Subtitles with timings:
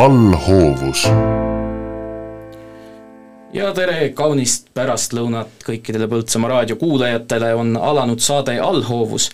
[0.00, 1.02] allhoovus.
[3.52, 9.28] ja tere kaunist pärastlõunat kõikidele Põltsamaa raadio kuulajatele, on alanud saade Allhoovus.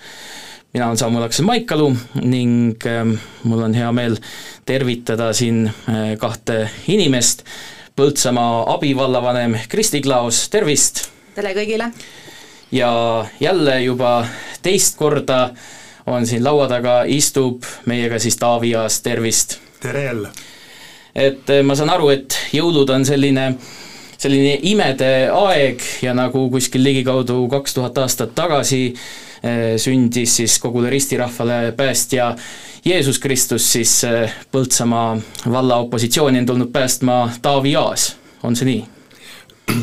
[0.74, 1.92] mina olen Samuel Aksen Maikalu
[2.22, 3.06] ning äh,
[3.44, 4.18] mul on hea meel
[4.66, 7.44] tervitada siin äh, kahte inimest,
[7.96, 11.04] Põltsamaa abivallavanem Kristi Klaos, tervist!
[11.34, 11.92] tere kõigile!
[12.72, 12.90] ja
[13.40, 14.26] jälle juba
[14.62, 15.54] teist korda
[16.06, 19.60] on siin laua taga, istub meiega siis Taavi Aas, tervist!
[19.78, 20.34] tere jälle!
[21.16, 23.48] Et eh, ma saan aru, et jõulud on selline,
[24.16, 30.92] selline imede aeg ja nagu kuskil ligikaudu kaks tuhat aastat tagasi eh, sündis siis kogule
[30.92, 32.34] ristirahvale päästja
[32.86, 35.16] Jeesus Kristus, siis eh, Põltsamaa
[35.52, 38.84] valla opositsiooni on tulnud päästma Taavi Aas, on see nii?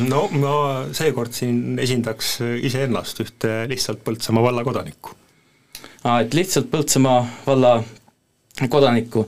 [0.08, 0.54] no ma
[0.95, 5.18] seekord siin esindaks iseennast, ühte lihtsalt Põltsamaa valla kodanikku
[6.22, 7.78] et lihtsalt Põltsamaa valla
[8.70, 9.28] kodanikku.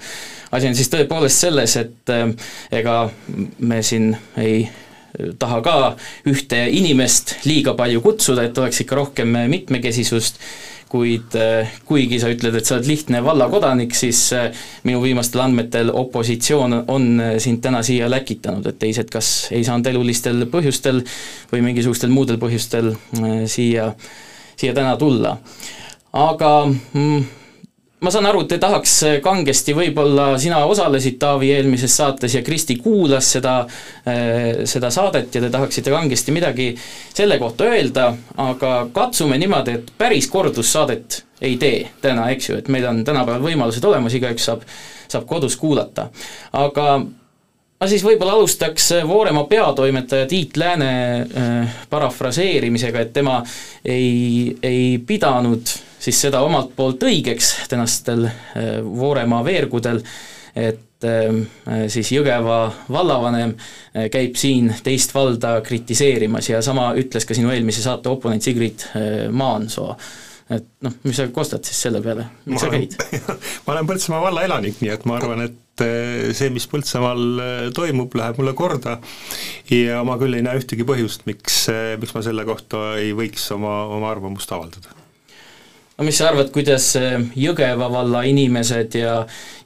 [0.51, 2.29] asi on siis tõepoolest selles, et äh,
[2.71, 3.09] ega
[3.59, 4.67] me siin ei
[5.39, 5.75] taha ka
[6.27, 10.39] ühte inimest liiga palju kutsuda, et oleks ikka rohkem mitmekesisust,
[10.91, 14.51] kuid äh, kuigi sa ütled, et sa oled lihtne vallakodanik, siis äh,
[14.85, 17.07] minu viimastel andmetel opositsioon on
[17.41, 21.01] sind täna siia läkitanud, et teised kas ei saanud elulistel põhjustel
[21.51, 22.93] või mingisugustel muudel põhjustel
[23.49, 23.89] siia,
[24.55, 25.33] siia täna tulla
[26.15, 26.51] aga
[26.93, 27.25] mm,
[28.05, 28.93] ma saan aru, te tahaks
[29.25, 33.55] kangesti, võib-olla sina osalesid Taavi eelmises saates ja Kristi kuulas seda,
[34.05, 38.11] eh, seda saadet ja te tahaksite kangesti midagi selle kohta öelda,
[38.45, 43.41] aga katsume niimoodi, et päris kordussaadet ei tee täna, eks ju, et meil on tänapäeval
[43.47, 44.61] võimalused olemas, igaüks saab,
[45.09, 46.09] saab kodus kuulata.
[46.53, 50.93] aga ma siis võib-olla alustaks Vooremaa peatoimetaja Tiit Lääne
[51.25, 53.41] äh, parafraseerimisega, et tema
[53.81, 55.73] ei, ei pidanud
[56.05, 60.01] siis seda omalt poolt õigeks tänastel äh, Vooremaa veergudel,
[60.55, 62.59] et äh, siis Jõgeva
[62.91, 68.45] vallavanem äh, käib siin teist valda kritiseerimas ja sama ütles ka sinu eelmise saate oponent
[68.45, 68.87] Sigrid
[69.31, 69.95] Maansoo
[70.45, 72.91] et noh, mis sa kostad siis selle peale, miks sa käid?
[73.65, 75.83] ma olen Põltsamaa valla elanik, nii et ma arvan, et
[76.37, 78.99] see, mis Põltsamaal toimub, läheb mulle korda.
[79.73, 81.63] Ja ma küll ei näe ühtegi põhjust, miks,
[81.97, 84.93] miks ma selle kohta ei võiks oma, oma arvamust avaldada
[85.97, 89.19] no mis sa arvad, kuidas eh, Jõgeva valla inimesed ja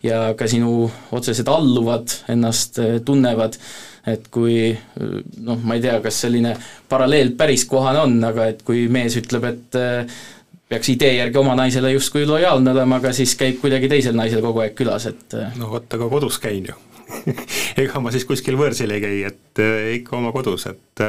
[0.05, 3.57] ja ka sinu otsesed alluvad ennast eh, tunnevad,
[4.07, 6.53] et kui eh, noh, ma ei tea, kas selline
[6.89, 9.79] paralleel päris kohane on, aga et kui mees ütleb, et
[10.69, 14.61] peaks idee järgi oma naisele justkui lojaalne olema, aga siis käib kuidagi teisel naisel kogu
[14.63, 16.77] aeg külas, et no vot, aga kodus käin ju.
[17.81, 19.61] Ega ma siis kuskil võõrsil ei käi, et
[19.95, 21.05] ikka oma kodus, et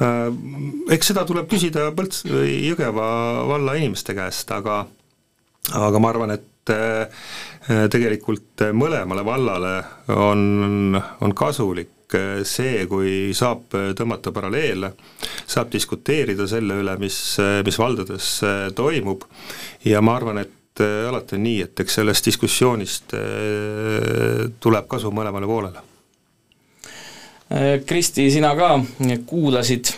[0.00, 3.06] eks seda tuleb küsida Põlts-, Jõgeva
[3.48, 4.86] valla inimeste käest, aga
[5.78, 7.26] aga ma arvan, et äh,
[7.92, 9.74] tegelikult mõlemale vallale
[10.16, 14.94] on, on kasulik äh, see, kui saab tõmmata paralleele,
[15.46, 17.20] saab diskuteerida selle üle, mis,
[17.66, 18.32] mis valdades
[18.74, 19.28] toimub.
[19.86, 23.12] Ja ma arvan, et alati on nii, et eks sellest diskussioonist
[24.64, 25.82] tuleb kasu mõlemale poolele.
[25.82, 25.91] Äh,
[27.86, 28.76] Kristi, sina ka
[29.28, 29.90] kuulasid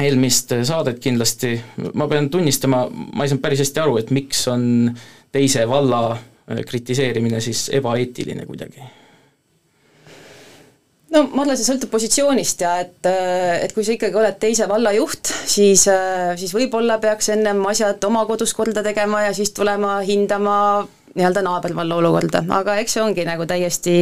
[0.00, 1.54] eelmist saadet kindlasti,
[1.98, 4.62] ma pean tunnistama, ma ei saanud päris hästi aru, et miks on
[5.34, 8.86] teise valla äh, kritiseerimine siis ebaeetiline kuidagi.
[11.10, 14.68] No ma arvan, see sõltub positsioonist ja et, äh, et kui sa ikkagi oled teise
[14.70, 15.88] valla juht, siis,
[16.38, 20.56] siis võib-olla peaks ennem asjad oma kodus korda tegema ja siis tulema hindama
[21.14, 23.96] nii-öelda naabervalla olukorda, aga eks see ongi nagu täiesti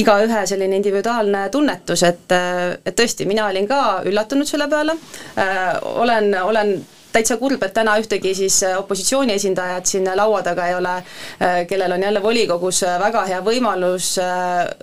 [0.00, 4.96] igaühe selline individuaalne tunnetus, et et tõesti, mina olin ka üllatunud selle peale.
[5.38, 6.74] Äh,, olen, olen
[7.12, 10.94] täitsa kurb, et täna ühtegi siis äh, opositsiooni esindajat siin laua taga ei ole,
[11.42, 14.10] äh, kellel on jälle volikogus äh, väga hea võimalus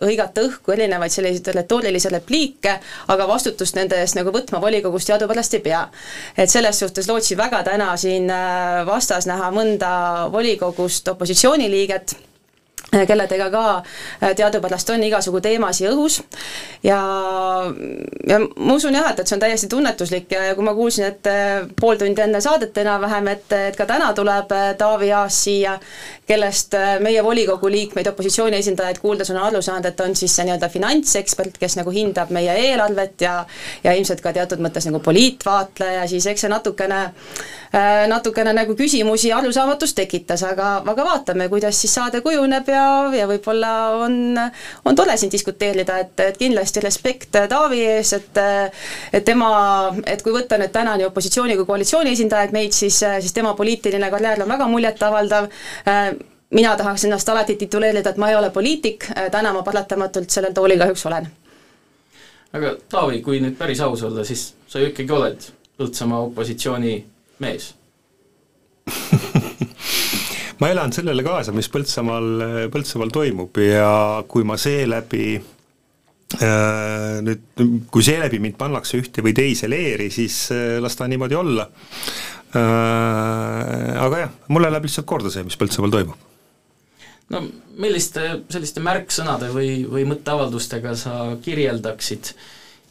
[0.02, 2.78] hõigata õhku erinevaid selliseid retoorilisi repliike,
[3.13, 5.88] aga vastutust nende eest nagu võtma volikogus teadupärast ei pea.
[6.38, 8.31] et selles suhtes lootsin väga täna siin
[8.86, 9.92] vastas näha mõnda
[10.31, 12.16] volikogust opositsiooniliiget,
[12.92, 13.64] kelledega ka
[14.24, 16.22] äh, teadupärast on igasugu teemasi õhus.
[16.84, 17.00] Ja,
[18.28, 21.08] ja ma usun jah, et, et see on täiesti tunnetuslik ja, ja kui ma kuulsin,
[21.10, 25.42] et äh, pool tundi enne saadet enam-vähem, et, et ka täna tuleb äh, Taavi Aas
[25.48, 25.76] siia,
[26.28, 26.74] kellest
[27.06, 31.60] meie volikogu liikmeid, opositsiooni esindajaid kuuldes on aru saanud, et on siis see nii-öelda finantsekspert,
[31.62, 33.36] kes nagu hindab meie eelarvet ja
[33.84, 37.02] ja ilmselt ka teatud mõttes nagu poliitvaatleja, siis eks see natukene
[38.07, 42.86] natukene nagu küsimusi, arusaamatust tekitas, aga, aga vaatame, kuidas siis saade kujuneb ja
[43.16, 43.72] ja võib-olla
[44.06, 44.38] on,
[44.86, 48.39] on tore siin diskuteerida, et, et kindlasti respekt Taavi ees, et
[49.13, 49.50] et tema,
[50.06, 54.10] et kui võtta nüüd täna nii opositsiooni kui koalitsiooni esindajaid meid, siis, siis tema poliitiline
[54.13, 55.50] karjäär on väga muljetavaldav,
[56.56, 60.80] mina tahaks ennast alati tituleerida, et ma ei ole poliitik, täna ma paratamatult sellel toolil
[60.80, 61.27] kahjuks olen.
[62.56, 66.94] aga Taavi, kui nüüd päris aus olla, siis sa ju ikkagi oled Põltsamaa opositsiooni
[67.44, 67.74] mees
[70.60, 73.90] ma elan sellele kaasa, mis Põltsamaal, Põltsamaal toimub ja
[74.30, 75.26] kui ma seeläbi
[76.42, 81.38] äh, nüüd, kui seeläbi mind pannakse ühte või teise leeri, siis äh, las ta niimoodi
[81.38, 81.68] olla.
[82.56, 82.62] Äh,
[84.06, 86.32] aga jah, mulle läheb lihtsalt korda see, mis Põltsamaal toimub.
[87.34, 87.42] no
[87.82, 92.36] milliste selliste märksõnade või, või mõtteavaldustega sa kirjeldaksid,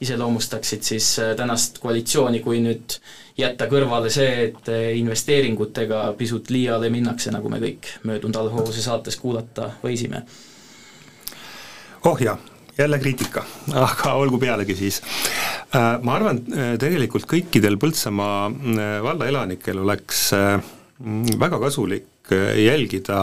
[0.01, 2.97] iseloomustaksid siis tänast koalitsiooni, kui nüüd
[3.39, 9.71] jätta kõrvale see, et investeeringutega pisut liiale minnakse, nagu me kõik möödunud allhoovuse saates kuulata
[9.85, 10.25] võisime?
[12.05, 12.39] oh jah
[12.79, 13.45] jälle kriitika,
[13.87, 15.03] aga olgu pealegi siis.
[15.75, 20.31] Äh, ma arvan, äh, tegelikult kõikidel Põltsamaa äh, valla elanikel oleks
[21.41, 23.19] väga kasulik jälgida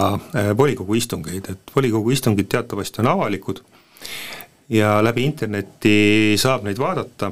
[0.60, 3.62] volikogu istungeid, et volikogu istungid teatavasti on avalikud
[4.72, 7.32] ja läbi interneti saab neid vaadata.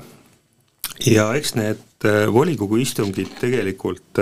[1.07, 4.19] Ja eks need volikogu istungid tegelikult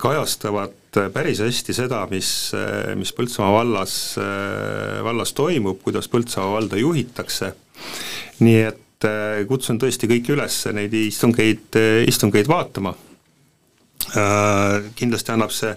[0.00, 0.74] kajastavad
[1.12, 2.28] päris hästi seda, mis,
[2.96, 3.94] mis Põltsamaa vallas,
[5.04, 7.50] vallas toimub, kuidas Põltsamaa valda juhitakse,
[8.44, 12.94] nii et äh, kutsun tõesti kõiki üles neid istungeid, istungeid vaatama.
[12.94, 13.13] äh,
[14.94, 15.72] kindlasti annab see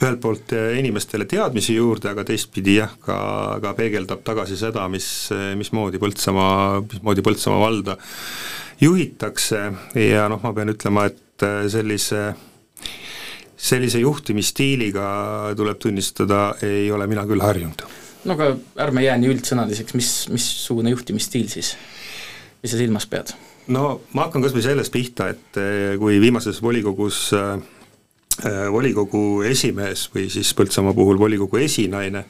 [0.00, 3.16] ühelt poolt inimestele teadmisi juurde, aga teistpidi jah, ka,
[3.62, 5.08] ka peegeldab tagasi seda, mis,
[5.58, 7.96] mismoodi Põltsamaa, mismoodi Põltsamaa valda
[8.80, 9.64] juhitakse
[9.98, 12.30] ja noh, ma pean ütlema, et sellise
[13.60, 15.06] sellise juhtimisstiiliga,
[15.56, 17.84] tuleb tunnistada, ei ole mina küll harjunud.
[18.24, 18.54] no aga
[18.84, 21.74] ärme jää nii üldsõnaliseks, mis, missugune juhtimisstiil siis,
[22.62, 23.34] mis sa silmas pead?
[23.68, 25.60] no ma hakkan kas või sellest pihta, et
[26.00, 27.60] kui viimases volikogus äh,
[28.72, 32.24] volikogu esimees või siis Põltsamaa puhul volikogu esinaine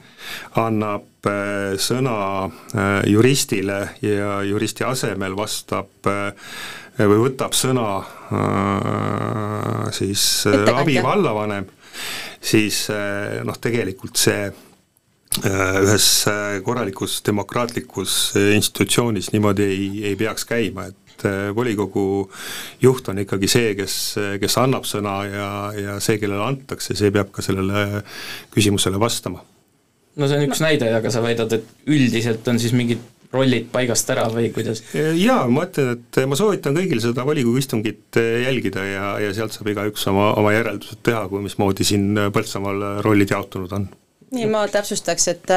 [0.59, 6.11] annab äh, sõna äh, juristile ja juristi asemel vastab
[6.99, 11.69] või võtab sõna äh, siis äh, abivallavanem,
[12.41, 14.51] siis äh, noh, tegelikult see
[15.31, 16.05] ühes
[16.65, 21.00] korralikus demokraatlikus institutsioonis niimoodi ei, ei peaks käima, et
[21.55, 22.05] volikogu
[22.81, 23.95] juht on ikkagi see, kes,
[24.41, 25.47] kes annab sõna ja,
[25.77, 28.03] ja see, kellele antakse, see peab ka sellele
[28.53, 29.43] küsimusele vastama.
[30.15, 33.01] no see on üks näide, aga sa väidad, et üldiselt on siis mingid
[33.31, 34.83] rollid paigast ära või kuidas?
[34.93, 39.71] jaa, ma ütlen, et ma soovitan kõigil seda volikogu istungit jälgida ja, ja sealt saab
[39.71, 43.87] igaüks oma, oma järeldused teha, kui mismoodi siin Põltsamaal rollid jaotunud on
[44.31, 45.51] nii, ma täpsustaks, et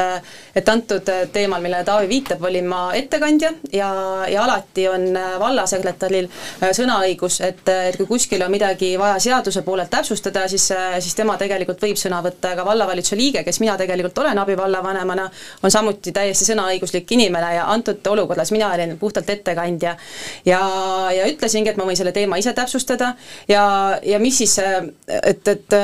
[0.55, 3.89] et antud teemal, millele Taavi viitab, olin ma ettekandja ja,
[4.27, 5.05] ja alati on
[5.39, 10.67] vallasekretäril äh, sõnaõigus, et, et kui kuskil on midagi vaja seaduse poolelt täpsustada, siis,
[10.99, 15.29] siis tema tegelikult võib sõna võtta, aga vallavalitsuse liige, kes mina tegelikult olen abivallavanemana,
[15.63, 19.95] on samuti täiesti sõnaõiguslik inimene ja antud olukorras mina olin puhtalt ettekandja.
[20.45, 20.61] ja,
[21.15, 23.13] ja ütlesingi, et ma võin selle teema ise täpsustada
[23.47, 23.65] ja,
[24.03, 25.79] ja mis siis, et, et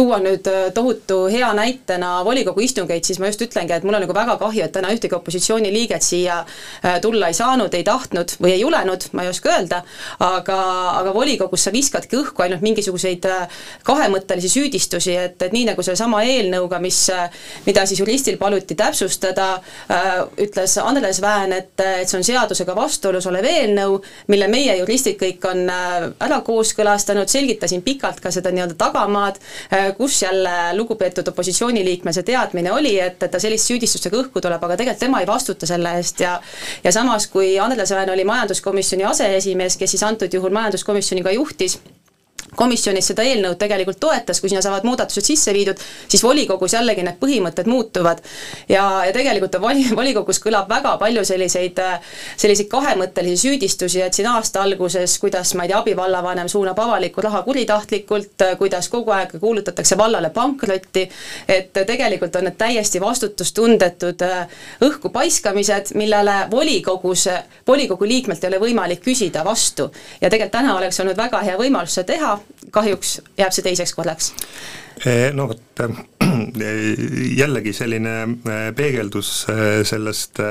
[0.00, 4.04] tuua nüüd äh, tohutu hea näitena volikogu istungeid, siis ma just ütlengi, et mul on
[4.06, 8.54] nagu väga kahju, et täna ühtegi opositsiooniliiget siia äh, tulla ei saanud, ei tahtnud või
[8.54, 9.82] ei julenud, ma ei oska öelda,
[10.24, 10.60] aga,
[11.02, 16.22] aga volikogus sa viskadki õhku ainult mingisuguseid äh, kahemõttelisi süüdistusi, et, et nii nagu sellesama
[16.24, 17.02] eelnõuga, mis,
[17.66, 19.50] mida siis juristil paluti täpsustada,
[20.40, 23.98] ütles Andres Vään, et, et see on seadusega vastuolus olev eelnõu,
[24.32, 29.40] mille meie juristid kõik on ära kooskõlastanud, selgitasin pikalt ka seda nii-öelda tagamaad,
[29.98, 34.76] kus jälle lugupeetud opositsiooniliikmel see teadmine oli, et, et ta sellist süüdistustega õhku tuleb, aga
[34.76, 36.36] tegelikult tema ei vastuta selle eest ja
[36.84, 41.78] ja samas, kui Andres Väen oli majanduskomisjoni aseesimees, kes siis antud juhul majanduskomisjoni ka juhtis,
[42.56, 45.78] komisjonis seda eelnõud tegelikult toetas, kui sinna saavad muudatused sisse viidud,
[46.08, 48.22] siis volikogus jällegi need põhimõtted muutuvad.
[48.68, 51.78] ja, ja tegelikult on voli, volikogus kõlab väga palju selliseid,
[52.36, 57.42] selliseid kahemõttelisi süüdistusi, et siin aasta alguses, kuidas ma ei tea, abivallavanem suunab avalikku raha
[57.46, 61.06] kuritahtlikult, kuidas kogu aeg kuulutatakse vallale pankrotti,
[61.48, 64.26] et tegelikult on need täiesti vastutustundetud
[64.84, 67.28] õhku paiskamised, millele volikogus,
[67.66, 69.90] volikogu liikmelt ei ole võimalik küsida vastu.
[70.20, 72.39] ja tegelikult täna oleks olnud väga hea võimalus seda teha,
[72.70, 74.32] kahjuks jääb see teiseks korraks.
[75.06, 75.62] Eh, no vot,
[77.42, 80.44] jällegi selline eh, peegeldus eh, sellest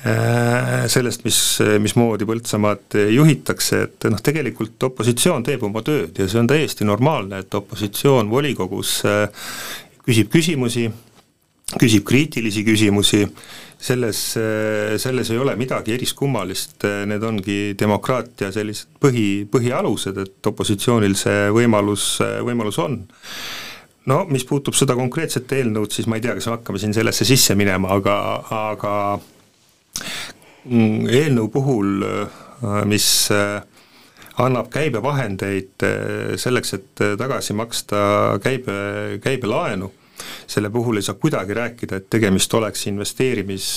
[0.00, 1.38] sellest, mis,
[1.84, 7.42] mismoodi Põltsamaad juhitakse, et noh, tegelikult opositsioon teeb oma tööd ja see on täiesti normaalne,
[7.42, 8.94] et opositsioon volikogus
[10.00, 10.86] küsib küsimusi,
[11.78, 13.24] küsib kriitilisi küsimusi,
[13.80, 14.20] selles,
[15.00, 22.12] selles ei ole midagi eriskummalist, need ongi demokraatia sellised põhi, põhialused, et opositsioonil see võimalus,
[22.44, 23.00] võimalus on.
[24.10, 27.24] no mis puutub seda konkreetset eelnõud, siis ma ei tea, kas me hakkame siin sellesse
[27.28, 28.16] sisse minema, aga,
[28.56, 28.94] aga
[30.66, 32.04] eelnõu puhul,
[32.90, 33.06] mis
[34.40, 35.86] annab käibevahendeid
[36.40, 38.02] selleks, et tagasi maksta
[38.42, 38.76] käibe,
[39.24, 39.92] käibelaenu,
[40.46, 43.70] selle puhul ei saa kuidagi rääkida, et tegemist oleks investeerimis,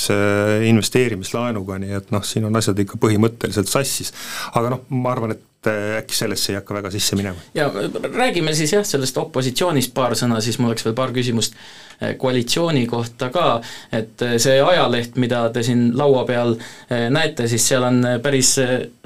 [0.69, 4.13] investeerimislaenuga, nii et noh, siin on asjad ikka põhimõtteliselt sassis.
[4.53, 7.39] aga noh, ma arvan, et äkki sellesse ei hakka väga sisse minema.
[7.53, 7.71] ja
[8.13, 11.55] räägime siis jah, sellest opositsioonist paar sõna, siis mul oleks veel paar küsimust
[12.01, 13.47] eh, koalitsiooni kohta ka,
[13.91, 16.55] et eh, see ajaleht, mida te siin laua peal
[16.89, 18.55] näete, siis seal on päris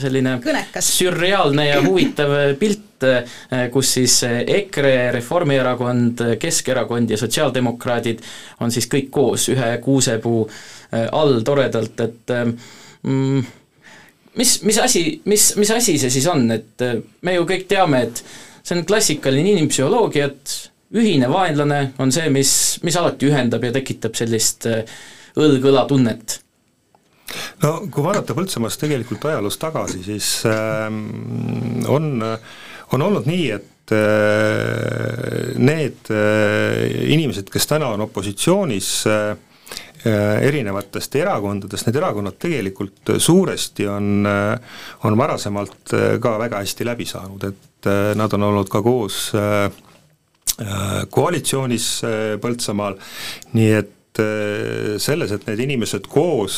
[0.01, 3.05] selline kõnekas, sürreaalne ja huvitav pilt,
[3.71, 8.23] kus siis EKRE, Reformierakond, Keskerakond ja sotsiaaldemokraadid
[8.65, 10.41] on siis kõik koos ühe kuusepuu
[11.11, 12.33] all toredalt, et
[13.03, 13.45] mm,
[14.37, 18.03] mis, mis asi, mis, mis asi see siis on, et äh, me ju kõik teame,
[18.07, 18.23] et
[18.63, 20.57] see on klassikaline inimpsühholoogia, et
[20.97, 22.51] ühine vaenlane on see, mis,
[22.87, 24.83] mis alati ühendab ja tekitab sellist äh,
[25.37, 26.39] õlg-õla tunnet.
[27.61, 30.87] No kui vaadata Põltsamaast tegelikult ajaloos tagasi, siis äh,
[31.91, 36.85] on, on olnud nii, et äh, need äh,
[37.17, 39.35] inimesed, kes täna on opositsioonis äh,,
[40.05, 44.59] erinevatest erakondadest, need erakonnad tegelikult suuresti on, äh,
[45.03, 47.63] on varasemalt äh, ka väga hästi läbi saanud, et
[48.17, 49.29] nad on olnud ka koos
[51.13, 51.85] koalitsioonis
[52.41, 52.95] Põltsamaal,
[53.53, 54.21] nii et
[54.99, 56.55] selles, et need inimesed koos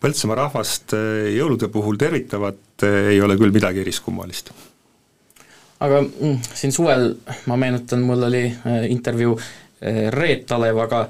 [0.00, 0.94] Põltsamaa rahvast
[1.34, 4.54] jõulude puhul tervitavad, ei ole küll midagi eriskummalist.
[5.82, 7.10] Aga mm, siin suvel,
[7.50, 8.46] ma meenutan, mul oli
[8.94, 9.34] intervjuu
[10.14, 11.02] Reet Alevaga,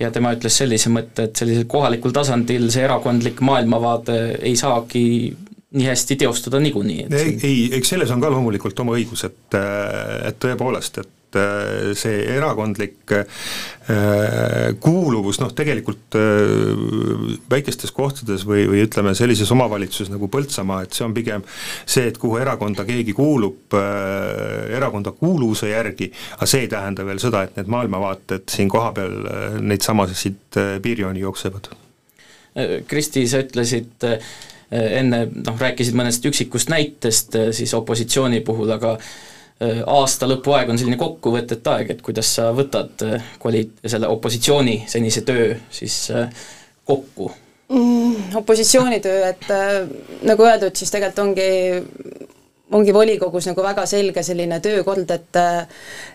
[0.00, 5.04] ja tema ütles sellise mõtte, et sellisel kohalikul tasandil see erakondlik maailmavaade ei saagi
[5.76, 7.06] nii hästi teostuda niikuinii.
[7.10, 9.58] ei, ei, eks selles on ka loomulikult oma õigus, et,
[10.28, 18.66] et tõepoolest, et et äh, see erakondlik äh, kuuluvus noh, tegelikult äh, väikestes kohtades või,
[18.70, 21.44] või ütleme, sellises omavalitsuses nagu Põltsamaa, et see on pigem
[21.84, 27.44] see, et kuhu erakonda keegi kuulub, erakonda kuuluvuse järgi, aga see ei tähenda veel seda,
[27.46, 29.16] et need maailmavaated siin kohapeal
[29.62, 31.70] neid samasid piirjooni jooksevad.
[32.88, 34.04] Kristi, sa ütlesid
[34.72, 38.96] enne, noh, rääkisid mõnest üksikust näitest siis opositsiooni puhul, aga
[39.60, 45.22] aasta lõpuaeg on selline kokkuvõtete aeg, et kuidas sa võtad äh, koali-, selle opositsiooni senise
[45.24, 46.28] töö siis äh,
[46.84, 47.30] kokku
[47.72, 48.36] mm,?
[48.36, 49.48] Opositsioonitöö, et
[50.28, 51.48] nagu öeldud, siis tegelikult ongi
[52.74, 55.38] ongi volikogus nagu väga selge selline töökord, et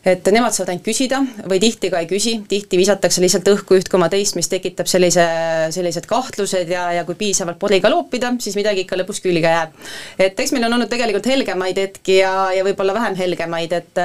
[0.04, 3.88] et nemad saavad ainult küsida või tihti ka ei küsi, tihti visatakse lihtsalt õhku üht
[3.92, 5.24] koma teist, mis tekitab sellise,
[5.72, 9.78] sellised kahtlused ja, ja kui piisavalt poriga loopida, siis midagi ikka lõpus külge jääb.
[10.20, 14.04] et eks meil on olnud tegelikult helgemaid hetki ja, ja võib-olla vähem helgemaid, et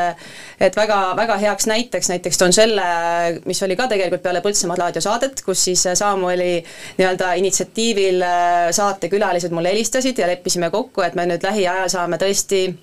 [0.60, 2.86] et väga, väga heaks näiteks, näiteks toon selle,
[3.44, 6.62] mis oli ka tegelikult peale Põltsamaa raadiosaadet, kus siis samamoodi
[7.00, 8.22] nii-öelda initsiatiivil
[8.76, 12.76] saatekülalised mulle helistasid ja leppisime kokku, et me nüüd lähiajal saame tõesti tõesti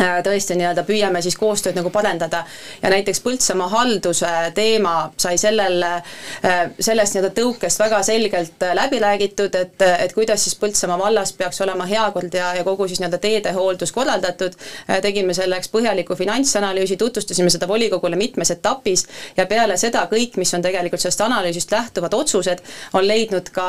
[0.00, 2.44] äh, tõesti nii-öelda püüame siis koostööd nagu parendada.
[2.82, 8.98] Ja näiteks Põltsamaa halduse teema sai sellel, äh, sellest nii-öelda tõukest väga selgelt äh, läbi
[9.00, 13.18] räägitud, et, et kuidas siis Põltsamaa vallas peaks olema heakord ja, ja kogu siis nii-öelda
[13.18, 14.56] teedehooldus korraldatud,
[15.02, 20.62] tegime selleks põhjaliku finantsanalüüsi, tutvustasime seda volikogule mitmes etapis ja peale seda kõik, mis on
[20.62, 22.60] tegelikult sellest analüüsist lähtuvad otsused,
[22.92, 23.66] on leidnud ka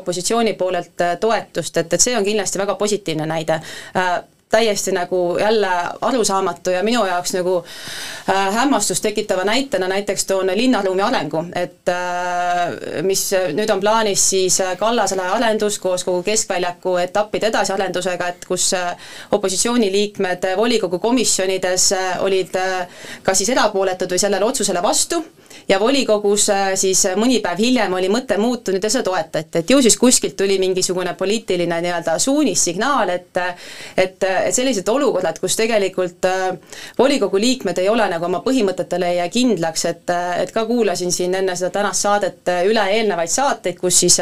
[0.00, 3.60] opositsiooni poolelt toetust, et, et see on kindlasti väga positiivne näide
[4.48, 5.68] täiesti nagu jälle
[6.00, 7.64] arusaamatu ja minu jaoks nagu
[8.30, 14.60] äh, hämmastust tekitava näitena näiteks toon linnaruumi arengu, et äh, mis nüüd on plaanis siis
[14.78, 18.94] Kallasala arendus koos kogu keskväljaku etappide edasiarendusega, et kus äh,
[19.32, 22.86] opositsiooniliikmed volikogu komisjonides äh, olid äh,
[23.22, 25.24] kas siis erapooletud või sellele otsusele vastu
[25.68, 29.70] ja volikogus äh, siis äh, mõni päev hiljem oli mõte muutunud ja seda toetati, et
[29.70, 33.40] ju siis kuskilt tuli mingisugune poliitiline nii-öelda suunis, signaal, et
[33.96, 39.18] et, et sellised olukorrad, kus tegelikult äh, volikogu liikmed ei ole nagu oma põhimõtetele ei
[39.20, 44.00] jää kindlaks, et, et ka kuulasin siin enne seda tänast saadet üle eelnevaid saateid, kus
[44.04, 44.20] siis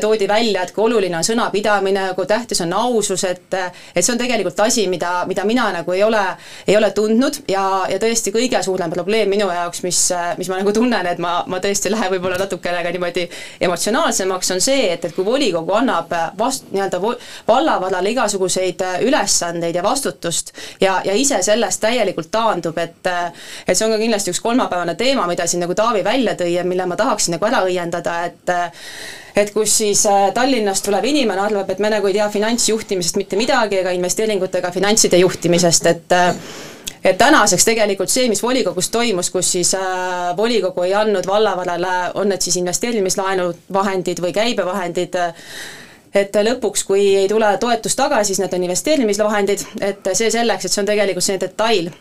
[0.00, 3.54] toodi välja, et kui oluline on sõnapidamine, kui tähtis on ausus, et
[3.94, 6.22] et see on tegelikult asi, mida, mida mina nagu ei ole,
[6.66, 10.00] ei ole tundnud ja, ja tõesti kõige suurem probleem minu jaoks, mis,
[10.38, 13.26] mis ma nagu tunnen, et ma, ma tõesti lähen võib-olla natukene ka niimoodi
[13.66, 17.00] emotsionaalsemaks, on see, et, et kui volikogu annab vast-, nii-öelda
[17.48, 23.30] vallavallale igasuguseid äh, ülesandeid ja vastutust ja, ja ise sellest täielikult taandub, et äh,
[23.66, 26.66] et see on ka kindlasti üks kolmapäevane teema, mida siin nagu Taavi välja tõi ja
[26.66, 28.86] mille ma tahaksin nagu ära õiendada, et äh,
[29.40, 30.02] et kus siis
[30.34, 35.20] Tallinnast tulev inimene arvab, et me nagu ei tea finantsjuhtimisest mitte midagi ega investeeringutega finantside
[35.22, 36.16] juhtimisest, et
[37.04, 42.28] et tänaseks tegelikult see, mis volikogus toimus, kus siis äh, volikogu ei andnud vallavalale, on
[42.28, 45.48] need siis investeerimislaenu vahendid või käibevahendid äh,,
[46.14, 50.72] et lõpuks, kui ei tule toetus tagasi, siis need on investeerimisvahendid, et see selleks, et
[50.72, 51.92] see on tegelikult selline detail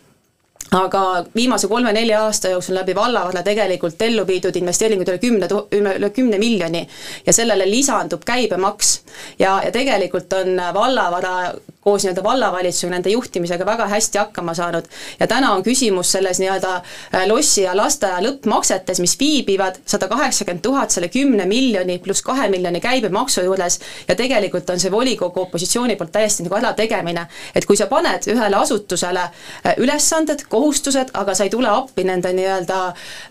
[0.75, 6.37] aga viimase kolme-nelja aasta jooksul läbi vallavalla tegelikult ellu viidud investeeringud üle kümne, üle kümne
[6.37, 6.83] miljoni
[7.25, 9.01] ja sellele lisandub käibemaks.
[9.39, 11.53] ja, ja tegelikult on vallavara
[11.89, 14.85] koos nii-öelda vallavalitsusega, nende juhtimisega väga hästi hakkama saanud.
[15.19, 20.61] ja täna on küsimus selles nii-öelda äh, lossi ja lasteaia lõppmaksetes, mis viibivad sada kaheksakümmend
[20.61, 25.95] tuhat selle kümne miljoni pluss kahe miljoni käibemaksu juures ja tegelikult on see volikogu opositsiooni
[25.95, 31.47] poolt täiesti nagu ärategemine, et kui sa paned ühele asutusele äh, ülesanded, kohustused, aga sa
[31.47, 32.81] ei tule appi nende nii-öelda,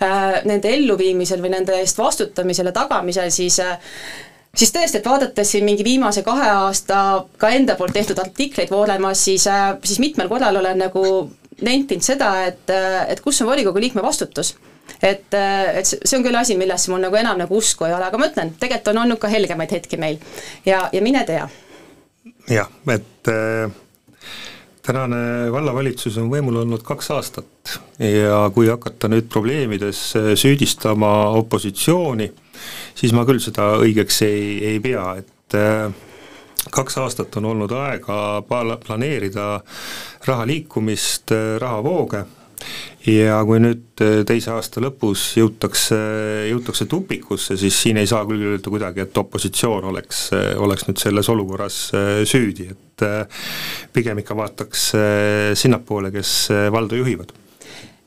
[0.03, 3.61] äh, nende elluviimisel või nende eest vastutamisele, tagamisel, siis
[4.59, 9.25] siis tõesti, et vaadates siin mingi viimase kahe aasta ka enda poolt tehtud artikleid voolemas,
[9.25, 11.05] siis, äh, siis mitmel korral olen nagu
[11.62, 14.55] nentinud seda, et, äh, et kus on volikogu liikme vastutus.
[15.03, 18.09] Et, äh, et see on küll asi, millesse mul nagu enam nagu usku ei ole,
[18.09, 20.19] aga ma ütlen, tegelikult on olnud ka helgemaid hetki meil.
[20.67, 21.49] Ja, ja mine tea.
[22.49, 23.71] jah, et äh,
[24.83, 27.79] tänane vallavalitsus on võimul olnud kaks aastat.
[28.00, 30.00] Ja kui hakata nüüd probleemides
[30.41, 32.31] süüdistama opositsiooni,
[32.99, 35.87] siis ma küll seda õigeks ei, ei pea, et äh,
[36.75, 39.55] kaks aastat on olnud aega planeerida
[40.26, 42.25] raha liikumist, äh, rahavooge.
[43.07, 45.99] Ja kui nüüd äh, teise aasta lõpus jõutakse,
[46.50, 50.28] jõutakse tupikusse, siis siin ei saa küll öelda kuidagi, et opositsioon oleks,
[50.59, 51.81] oleks nüüd selles olukorras
[52.28, 53.07] süüdi, et
[53.95, 54.88] pigem ikka vaataks
[55.62, 56.40] sinnapoole, kes
[56.75, 57.31] valda juhivad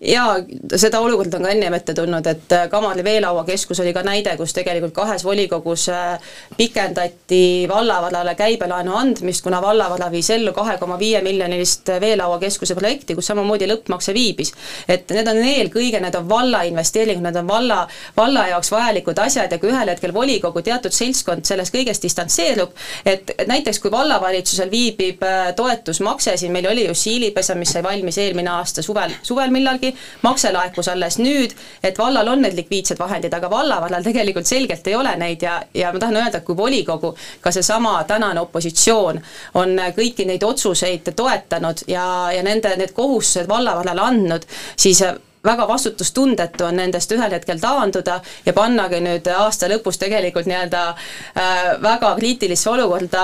[0.02, 0.36] jaa,
[0.76, 4.54] seda olukorda on ka ennem ette tulnud, et äh, Kamarli veelauakeskus oli ka näide, kus
[4.58, 11.22] tegelikult kahes volikogus äh, pikendati vallavallale käibelaenu andmist, kuna vallavalla viis ellu kahe koma viie
[11.22, 14.54] miljonilist veelauakeskuse projekti, kus samamoodi lõppmakse viibis.
[14.90, 17.84] et need on eelkõige, need on valla investeeringud, need on valla,
[18.18, 22.74] valla jaoks vajalikud asjad ja kui ühel hetkel volikogu teatud seltskond sellest kõigest distantseerub,
[23.06, 28.18] et näiteks kui vallavalitsusel viibib äh, toetusmakse, siin meil oli ju siilipesa, mis sai valmis
[28.18, 29.91] eelmine aasta suvel, suvel millalgi,
[30.22, 34.96] makse laekus alles nüüd, et vallal on need likviidsed vahendid, aga vallavallal tegelikult selgelt ei
[34.96, 39.22] ole neid ja, ja ma tahan öelda, et kui volikogu, ka seesama tänane opositsioon
[39.62, 45.04] on kõiki neid otsuseid toetanud ja, ja nende, need kohustused vallavallale andnud, siis
[45.44, 51.72] väga vastutustundetu on nendest ühel hetkel taanduda ja pannagi nüüd aasta lõpus tegelikult nii-öelda äh,
[51.82, 53.24] väga kriitilisse olukorda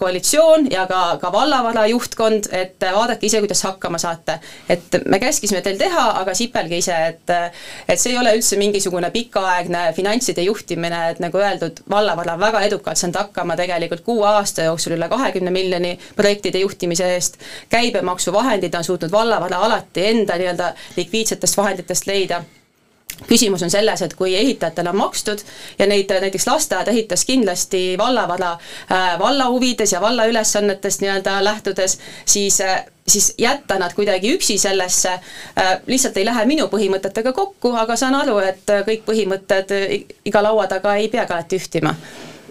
[0.00, 4.38] koalitsioon ja ka, ka vallavalla juhtkond, et vaadake ise, kuidas hakkama saate.
[4.68, 7.34] et me käskisime teil teha, aga sipelge ise, et
[7.88, 12.62] et see ei ole üldse mingisugune pikaaegne finantside juhtimine, et nagu öeldud, vallavalla on väga
[12.68, 17.38] edukalt saanud hakkama tegelikult kuue aasta jooksul üle kahekümne miljoni projektide juhtimise eest,
[17.72, 22.42] käibemaksuvahendid on suutnud vallavalla alati enda nii-öelda likviidset erinevatest vahenditest leida.
[23.28, 25.42] Küsimus on selles, et kui ehitajatele on makstud
[25.78, 28.52] ja neid näiteks lasteaed ehitas kindlasti vallavalla
[28.90, 34.58] äh,, valla huvides ja valla ülesannetest nii-öelda lähtudes, siis äh, siis jätta nad kuidagi üksi
[34.58, 39.76] sellesse äh,, lihtsalt ei lähe minu põhimõtetega kokku, aga saan aru, et kõik põhimõtted
[40.24, 41.94] iga laua taga ei peagi alati ühtima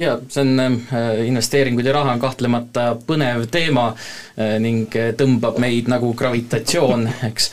[0.01, 5.61] jaa, see on äh, investeeringud ja raha on kahtlemata põnev teema äh, ning äh, tõmbab
[5.61, 7.51] meid nagu gravitatsioon, eks,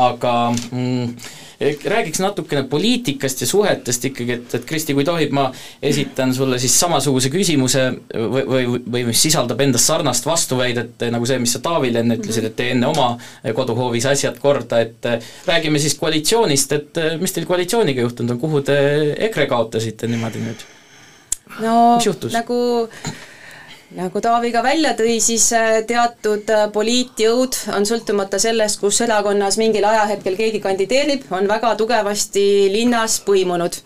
[0.00, 1.12] aga mm,
[1.60, 5.50] räägiks natukene poliitikast ja suhetest ikkagi, et, et Kristi, kui tohib, ma
[5.84, 7.84] esitan sulle siis samasuguse küsimuse
[8.14, 12.48] või, või, või mis sisaldab endas sarnast vastuväidet, nagu see, mis sa Taavile enne ütlesid,
[12.48, 13.12] et tee enne oma
[13.60, 15.12] koduhoovis asjad korda, et
[15.50, 18.80] räägime siis koalitsioonist, et mis teil koalitsiooniga juhtunud on, kuhu te
[19.28, 20.70] EKRE kaotasite niimoodi nüüd?
[21.58, 21.98] No
[22.32, 22.88] nagu
[23.90, 29.56] nagu Taavi ka välja tõi, siis äh, teatud äh, poliitjõud on sõltumata sellest, kus erakonnas
[29.58, 33.80] mingil ajahetkel keegi kandideerib, on väga tugevasti linnas põimunud.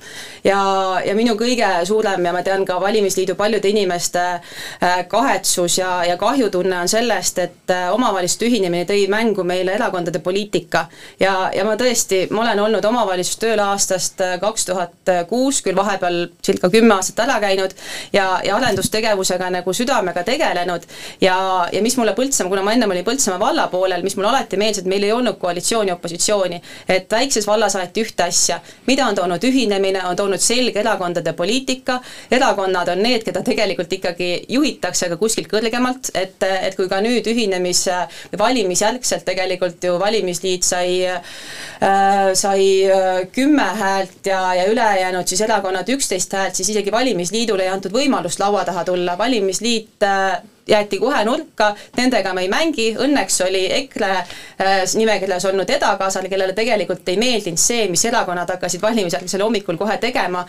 [0.45, 0.61] ja,
[1.07, 6.19] ja minu kõige suurem ja ma tean ka valimisliidu paljude inimeste äh, kahetsus ja, ja
[6.21, 10.85] kahjutunne on sellest, et omavalitsuste ühinemine tõi mängu meile erakondade poliitika.
[11.21, 16.69] ja, ja ma tõesti, ma olen olnud omavalitsustööl aastast kaks tuhat kuus, küll vahepeal circa
[16.69, 17.73] kümme aastat ära käinud
[18.12, 20.83] ja, ja arendustegevusega nagu süda südamega tegelenud
[21.20, 24.59] ja, ja mis mulle Põltsamaa, kuna ma ennem olin Põltsamaa valla poolel, mis mulle alati
[24.61, 26.61] meeldis, et meil ei olnud koalitsiooni-opositsiooni.
[26.88, 32.00] et väikses vallas aeti ühte asja, mida on toonud ühinemine, on toonud selge erakondade poliitika,
[32.30, 37.26] erakonnad on need, keda tegelikult ikkagi juhitakse ka kuskilt kõrgemalt, et, et kui ka nüüd
[37.30, 37.87] ühinemis-
[38.33, 45.40] või valimisjärgselt tegelikult ju valimisliit sai äh,, sai äh, kümme häält ja, ja ülejäänud siis
[45.44, 50.38] erakonnad üksteist häält, siis isegi valimisliidule ei antud võimalust laua taha tulla, valimisliit liit äh,
[50.68, 56.55] jäeti kohe nurka, nendega me ei mängi, õnneks oli EKRE äh, nimekirjas olnud edakaasal, kellele
[56.57, 60.44] tegelikult ei meeldinud see, mis erakonnad hakkasid valimisjärgsel hommikul kohe tegema,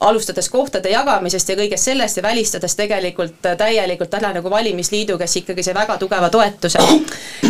[0.00, 5.66] alustades kohtade jagamisest ja kõigest sellest ja välistades tegelikult täielikult ära nagu valimisliidu, kes ikkagi
[5.66, 6.80] sai väga tugeva toetuse.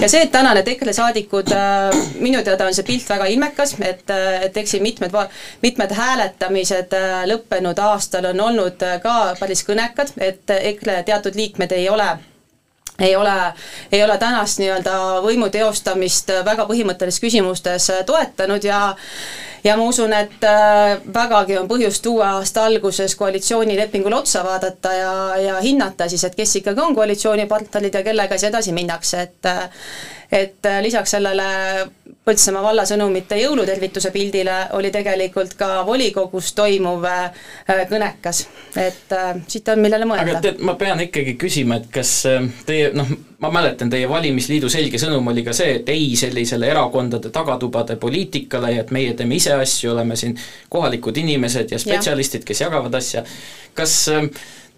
[0.03, 3.77] ja see, et täna need EKRE saadikud, äh, minu teada on see pilt väga ilmekas,
[3.79, 5.15] et, äh, et eks siin mitmed,
[5.63, 6.99] mitmed hääletamised
[7.31, 12.08] lõppenud aastal on olnud ka päris kõnekad, et EKRE teatud liikmed ei ole
[12.99, 13.35] ei ole,
[13.93, 18.81] ei ole tänast nii-öelda võimu teostamist väga põhimõttelistes küsimustes toetanud ja
[19.65, 25.15] ja ma usun, et äh, vägagi on põhjust uue aasta alguses koalitsioonilepingule otsa vaadata ja,
[25.43, 29.53] ja hinnata siis, et kes ikkagi on koalitsioonipartnerid ja kellega siis edasi minnakse, et
[30.29, 31.45] et lisaks sellele
[32.29, 37.47] Põltsamaa valla sõnumite jõulutervituse pildile oli tegelikult ka volikogus toimuv äh,
[37.89, 38.43] kõnekas,
[38.77, 40.35] et äh, siit on, millele mõelda.
[40.35, 44.69] aga tead, ma pean ikkagi küsima, et kas äh, teie noh, ma mäletan, teie valimisliidu
[44.73, 49.39] selge sõnum oli ka see, et ei sellisele erakondade tagatubade poliitikale ja et meie teeme
[49.39, 50.35] ise asju, oleme siin
[50.69, 53.23] kohalikud inimesed ja spetsialistid, kes jagavad asja,
[53.79, 54.27] kas äh,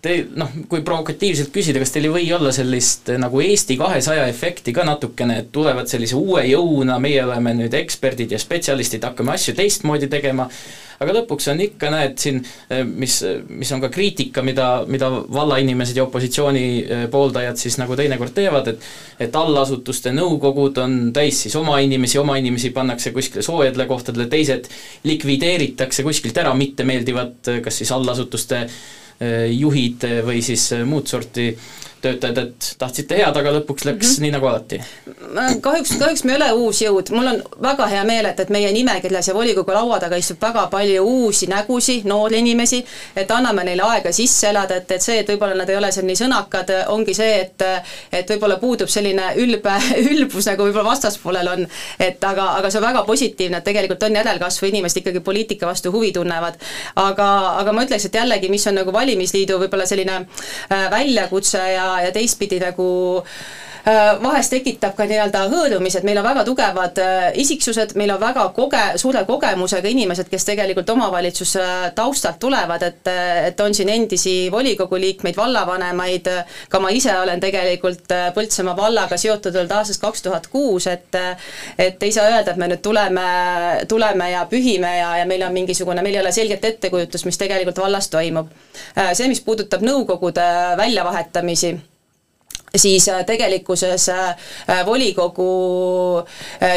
[0.01, 4.27] te noh, kui provokatiivselt küsida, kas teil ei või olla sellist eh, nagu Eesti kahesaja
[4.31, 9.35] efekti ka natukene, et tulevad sellise uue jõuna, meie oleme nüüd eksperdid ja spetsialistid, hakkame
[9.35, 10.47] asju teistmoodi tegema,
[11.01, 12.41] aga lõpuks on ikka, näed siin,
[12.73, 13.19] eh, mis,
[13.53, 18.73] mis on ka kriitika, mida, mida vallainimesed ja opositsiooni eh, pooldajad siis nagu teinekord teevad,
[18.73, 18.89] et
[19.21, 24.71] et allasutuste nõukogud on täis siis oma inimesi, oma inimesi pannakse kuskile soojadele kohtadele, teised
[25.05, 28.63] likvideeritakse kuskilt ära, mittemeeldivad kas siis allasutuste
[29.21, 31.51] juhid või siis muud sorti
[32.01, 34.23] töötajad, et tahtsite head, aga lõpuks läks mm -hmm.
[34.23, 34.81] nii nagu alati?
[35.61, 38.73] kahjuks, kahjuks me ei ole uus jõud, mul on väga hea meel, et, et meie
[38.73, 42.85] nimekirjas ja volikogu laua taga istub väga palju uusi nägusid, noori inimesi,
[43.17, 46.07] et anname neile aega sisse elada, et, et see, et võib-olla nad ei ole seal
[46.07, 47.65] nii sõnakad, ongi see, et
[48.13, 49.77] et võib-olla puudub selline ülbe,
[50.13, 51.67] ülbus, nagu võib-olla vastaspoolel on,
[51.99, 55.93] et aga, aga see on väga positiivne, et tegelikult on järelkasvu, inimesed ikkagi poliitika vastu
[55.93, 56.59] huvi tunnevad.
[56.97, 57.29] aga,
[57.61, 62.13] aga ma ütleks, et jällegi, mis on nagu valimisliidu võib-olla selline äh, väljakutse ja ja
[62.15, 62.87] teistpidi nagu
[63.89, 68.43] Äh, vahest tekitab ka nii-öelda hõõrumised, meil on väga tugevad äh, isiksused, meil on väga
[68.53, 71.65] koge-, suure kogemusega inimesed, kes tegelikult omavalitsuse
[71.97, 76.29] taustalt tulevad, et et on siin endisi volikogu liikmeid, vallavanemaid,
[76.69, 81.17] ka ma ise olen tegelikult äh, Põltsamaa vallaga seotud olnud aastast kaks tuhat kuus, et
[81.79, 83.29] et ei saa öelda, et me nüüd tuleme,
[83.89, 87.81] tuleme ja pühime ja, ja meil on mingisugune, meil ei ole selget ettekujutust, mis tegelikult
[87.81, 88.53] vallas toimub.
[88.93, 90.45] See, mis puudutab nõukogude
[90.77, 91.79] väljavahetamisi
[92.77, 94.29] siis äh, tegelikkuses äh,
[94.69, 95.51] äh, volikogu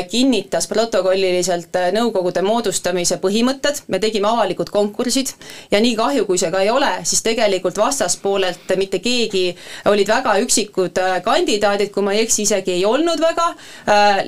[0.10, 5.34] kinnitas protokolliliselt nõukogude moodustamise põhimõtted, me tegime avalikud konkursid
[5.72, 9.44] ja nii kahju, kui see ka ei ole, siis tegelikult vastaspoolelt mitte keegi,
[9.92, 13.50] olid väga üksikud kandidaadid, kui ma ei eksi, isegi ei olnud väga,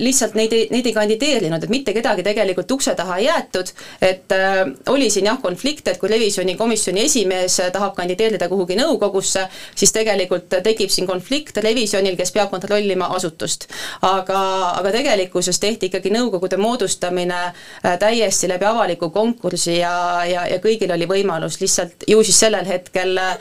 [0.02, 3.72] lihtsalt neid ei, neid ei kandideerinud, et mitte kedagi tegelikult ukse taha ei jäetud,
[4.04, 4.36] et
[4.92, 10.92] oli siin jah, konflikt, et kui revisjonikomisjoni esimees tahab kandideerida kuhugi nõukogusse, siis tegelikult tekib
[10.94, 13.68] siin konflikt, revisjonil, kes peab kontrollima asutust.
[14.02, 14.40] aga,
[14.80, 20.92] aga tegelikkuses tehti ikkagi nõukogude moodustamine äh, täiesti läbi avaliku konkursi ja, ja, ja kõigil
[20.92, 23.38] oli võimalus, lihtsalt ju siis sellel hetkel äh,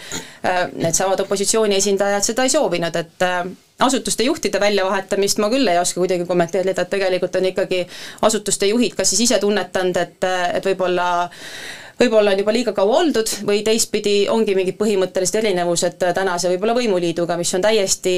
[0.77, 3.45] needsamad opositsiooni esindajad seda ei soovinud, et äh,
[3.81, 7.85] asutuste juhtide väljavahetamist ma küll ei oska kuidagi kommenteerida, et tegelikult on ikkagi
[8.23, 11.09] asutuste juhid kas siis ise tunnetanud, et, et võib-olla
[12.01, 17.37] võib-olla on juba liiga kaua oldud või teistpidi ongi mingid põhimõttelised erinevused tänase võib-olla võimuliiduga,
[17.41, 18.17] mis on täiesti,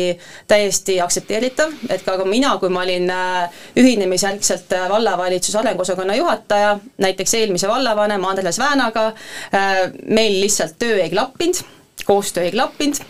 [0.49, 7.35] täiesti aktsepteeritav, et ka mina, kui ma olin äh, ühinemisjärgselt äh, vallavalitsuse arenguosakonna juhataja, näiteks
[7.41, 9.09] eelmise vallavanema Andres Väänaga,
[9.55, 11.65] äh, meil lihtsalt töö ei klappinud,
[12.07, 13.03] koostöö ei klappinud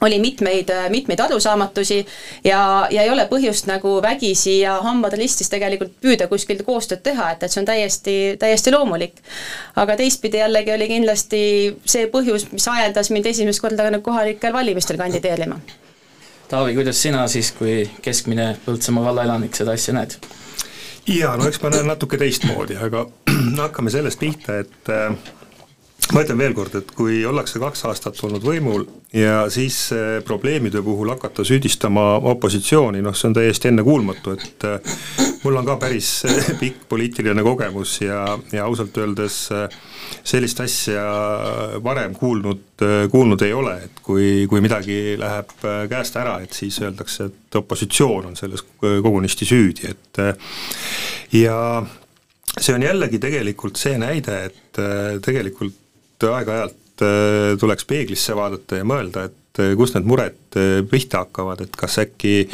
[0.00, 2.06] oli mitmeid, mitmeid arusaamatusi
[2.44, 7.30] ja, ja ei ole põhjust nagu vägisi ja hambad ristis tegelikult püüda kuskil koostööd teha,
[7.32, 9.22] et, et see on täiesti, täiesti loomulik.
[9.76, 11.42] aga teistpidi jällegi oli kindlasti
[11.84, 15.60] see põhjus, mis ajendas mind esimest korda nagu kohalikel valimistel kandideerima.
[16.48, 20.18] Taavi, kuidas sina siis kui keskmine Põltsamaa valla elanik seda asja näed?
[21.06, 23.06] jaa, no eks ma näen natuke teistmoodi, aga
[23.64, 25.14] hakkame sellest pihta, et äh,
[26.14, 28.84] ma ütlen veel kord, et kui ollakse kaks aastat olnud võimul
[29.16, 34.92] ja siis eh, probleemide puhul hakata süüdistama opositsiooni, noh see on täiesti ennekuulmatu, et eh,
[35.42, 38.20] mul on ka päris eh, pikk poliitiline kogemus ja,
[38.52, 39.38] ja ausalt öeldes
[40.26, 41.02] sellist asja
[41.82, 45.54] varem kuulnud, kuulnud ei ole, et kui, kui midagi läheb
[45.90, 50.22] käest ära, et siis öeldakse, et opositsioon on selles kogunisti süüdi, et
[51.34, 51.58] ja
[52.54, 54.80] see on jällegi tegelikult see näide, et
[55.26, 55.82] tegelikult
[56.24, 56.82] aeg-ajalt
[57.60, 60.56] tuleks peeglisse vaadata ja mõelda, et kust need mured
[60.88, 62.46] pihta hakkavad, et kas äkki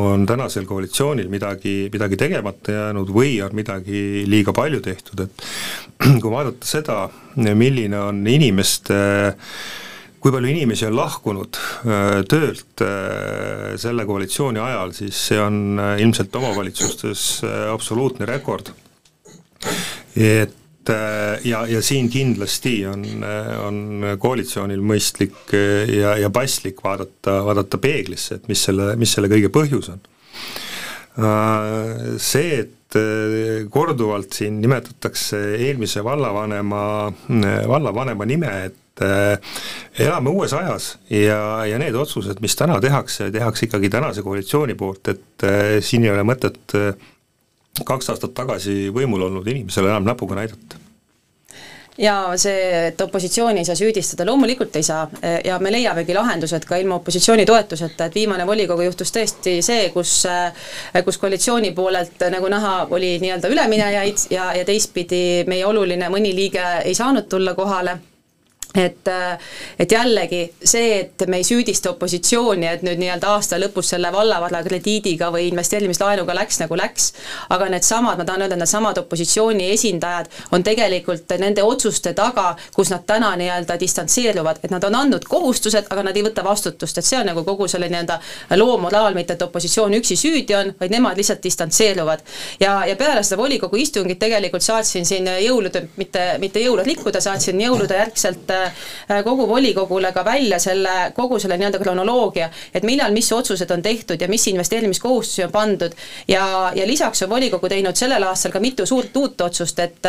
[0.00, 5.48] on tänasel koalitsioonil midagi, midagi tegemata jäänud või on midagi liiga palju tehtud, et
[6.20, 7.02] kui vaadata seda,
[7.36, 9.00] milline on inimeste
[10.18, 15.94] kui palju inimesi on lahkunud äh, töölt äh, selle koalitsiooni ajal, siis see on äh,
[16.02, 17.26] ilmselt omavalitsustes
[17.72, 18.72] absoluutne rekord.
[20.16, 20.54] et
[20.88, 23.04] ja, ja siin kindlasti on,
[23.64, 29.52] on koalitsioonil mõistlik ja, ja paslik vaadata, vaadata peeglisse, et mis selle, mis selle kõige
[29.54, 30.02] põhjus on.
[32.22, 32.98] See, et
[33.74, 36.82] korduvalt siin nimetatakse eelmise vallavanema,
[37.68, 43.30] vallavanema nime, et et äh, elame uues ajas ja, ja need otsused, mis täna tehakse,
[43.34, 46.92] tehakse ikkagi tänase koalitsiooni poolt, et äh, siin ei ole mõtet äh,
[47.84, 50.84] kaks aastat tagasi võimul olnud inimesele enam näpuga näidata.
[51.98, 55.08] Ja see, et opositsiooni ei saa süüdistada, loomulikult ei saa.
[55.44, 60.12] Ja me leiamegi lahendused ka ilma opositsiooni toetuseta, et viimane volikogu juhtus tõesti see, kus
[61.04, 66.62] kus koalitsiooni poolelt, nagu näha, oli nii-öelda üleminejaid ja, ja teistpidi meie oluline mõni liige
[66.84, 67.98] ei saanud tulla kohale
[68.74, 69.08] et,
[69.78, 74.60] et jällegi see, et me ei süüdista opositsiooni, et nüüd nii-öelda aasta lõpus selle vallavalla
[74.64, 77.06] krediidiga või investeerimislaenuga läks nagu läks,
[77.54, 83.06] aga needsamad, ma tahan öelda, needsamad opositsiooni esindajad on tegelikult nende otsuste taga, kus nad
[83.08, 87.22] täna nii-öelda distantseeruvad, et nad on andnud kohustused, aga nad ei võta vastutust, et see
[87.22, 88.20] on nagu kogu selle nii-öelda
[88.60, 92.20] loo moraal, mitte et opositsioon üksi süüdi on, vaid nemad lihtsalt distantseeruvad.
[92.60, 97.60] ja, ja peale seda volikogu istungit tegelikult saatsin siin jõulude, mitte, mitte jõulud rikkuda, saatsin
[97.64, 98.67] jõulude järgselt Äh,
[99.24, 104.20] kogu volikogule ka välja selle, kogu selle nii-öelda kronoloogia, et millal mis otsused on tehtud
[104.20, 105.92] ja mis investeerimiskohustusi on pandud.
[106.28, 110.06] Ja, ja lisaks on volikogu teinud sellel aastal ka mitu suurt uut otsust, et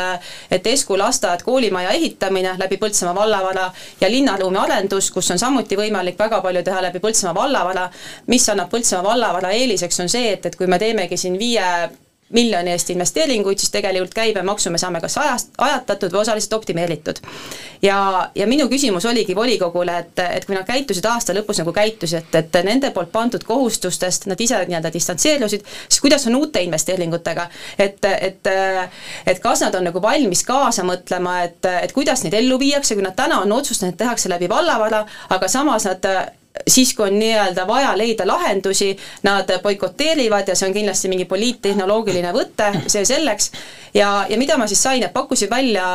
[0.52, 6.20] et Esku lasteaed, koolimaja ehitamine läbi Põltsamaa vallavara ja linnaruumi arendus, kus on samuti võimalik
[6.20, 7.90] väga palju teha läbi Põltsamaa vallavara,
[8.28, 11.66] mis annab Põltsamaa vallavara eeliseks, on see, et, et kui me teemegi siin viie
[12.30, 17.22] miljoni eest investeeringuid, siis tegelikult käibemaksu me saame kas ajast, ajatatud või osaliselt optimeeritud.
[17.82, 22.30] ja, ja minu küsimus oligi volikogule, et, et kui nad käitusid aasta lõpus nagu käitusid,
[22.34, 27.50] et, et nende poolt pandud kohustustest nad ise nii-öelda distantseerusid, siis kuidas on uute investeeringutega,
[27.80, 28.50] et, et
[29.26, 33.06] et kas nad on nagu valmis kaasa mõtlema, et, et kuidas neid ellu viiakse, kui
[33.06, 36.06] nad täna on otsustanud, et tehakse läbi vallavara, aga samas nad
[36.68, 42.34] siis, kui on nii-öelda vaja leida lahendusi, nad boikoteerivad ja see on kindlasti mingi poliittehnoloogiline
[42.34, 43.52] võte, see selleks,
[43.94, 45.86] ja, ja mida ma siis sain, et pakkusin välja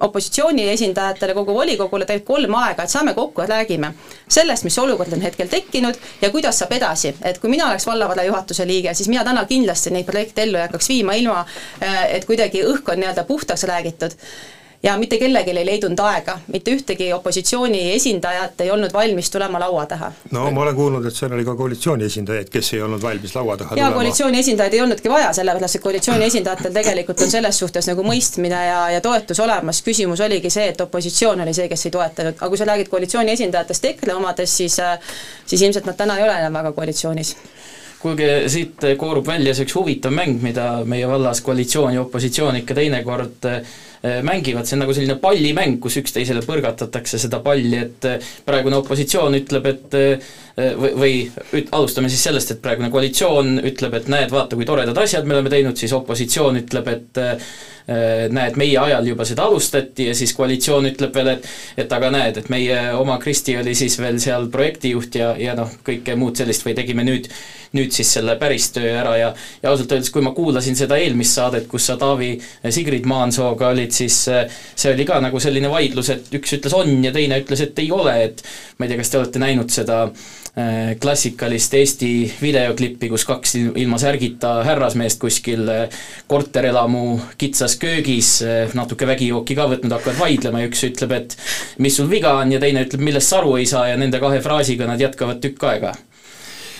[0.00, 3.94] opositsiooni esindajatele, kogu volikogule tegelikult kolm aega, et saame kokku ja räägime
[4.28, 8.26] sellest, mis olukord on hetkel tekkinud ja kuidas saab edasi, et kui mina oleks vallavalla
[8.28, 11.46] juhatuse liige, siis mina täna kindlasti neid projekte ellu ei hakkaks viima, ilma
[12.10, 14.18] et kuidagi õhk on nii-öelda puhtaks räägitud
[14.82, 19.86] ja mitte kellelgi ei leidunud aega, mitte ühtegi opositsiooni esindajat ei olnud valmis tulema laua
[19.86, 20.12] taha.
[20.30, 23.56] no ma olen kuulnud, et seal oli ka koalitsiooni esindajaid, kes ei olnud valmis laua
[23.56, 27.90] taha jaa, koalitsiooni esindajaid ei olnudki vaja, sellepärast et koalitsiooni esindajatel tegelikult on selles suhtes
[27.90, 31.96] nagu mõistmine ja, ja toetus olemas, küsimus oligi see, et opositsioon oli see, kes ei
[31.96, 34.80] toetanud, aga kui sa räägid koalitsiooni esindajatest EKRE omadest, siis
[35.46, 37.36] siis ilmselt nad täna ei ole enam väga koalitsioonis.
[37.96, 42.76] Kuulge, siit koorub välja see üks huvitav mäng, mida meie vallas koalitsioon ja opositsioon ikka
[42.76, 43.62] teinekord Äh,
[44.22, 49.38] mängivad, see on nagu selline pallimäng, kus üksteisele põrgatatakse seda palli, et äh, praegune opositsioon
[49.40, 50.34] ütleb, et äh,
[50.80, 51.14] või, või
[51.60, 55.36] üt-, alustame siis sellest, et praegune koalitsioon ütleb, et näed, vaata, kui toredad asjad me
[55.36, 57.24] oleme teinud, siis opositsioon ütleb, et
[57.86, 61.44] näed, meie ajal juba seda alustati ja siis koalitsioon ütleb veel, et
[61.84, 65.70] et aga näed, et meie oma Kristi oli siis veel seal projektijuht ja, ja noh,
[65.86, 67.30] kõike muud sellist või tegime nüüd
[67.76, 69.30] nüüd siis selle päris töö ära ja
[69.62, 72.34] ja ausalt öeldes, kui ma kuulasin seda eelmist saadet, kus sa Taavi
[72.70, 77.04] Sigrid Maansooga olid, siis äh, see oli ka nagu selline vaidlus, et üks ütles on
[77.04, 78.42] ja teine ütles, et ei ole, et
[78.78, 84.00] ma ei tea, kas te olete näinud seda äh, klassikalist Eesti videoklippi, kus kaks ilma
[84.02, 87.04] särgita härrasmeest kuskil äh, korterelamu
[87.40, 88.38] kitsas köögis
[88.76, 91.38] natuke vägijooki ka võtnud, hakkavad vaidlema ja üks ütleb, et
[91.82, 94.42] mis sul viga on ja teine ütleb, millest sa aru ei saa ja nende kahe
[94.44, 95.96] fraasiga nad jätkavad tükk aega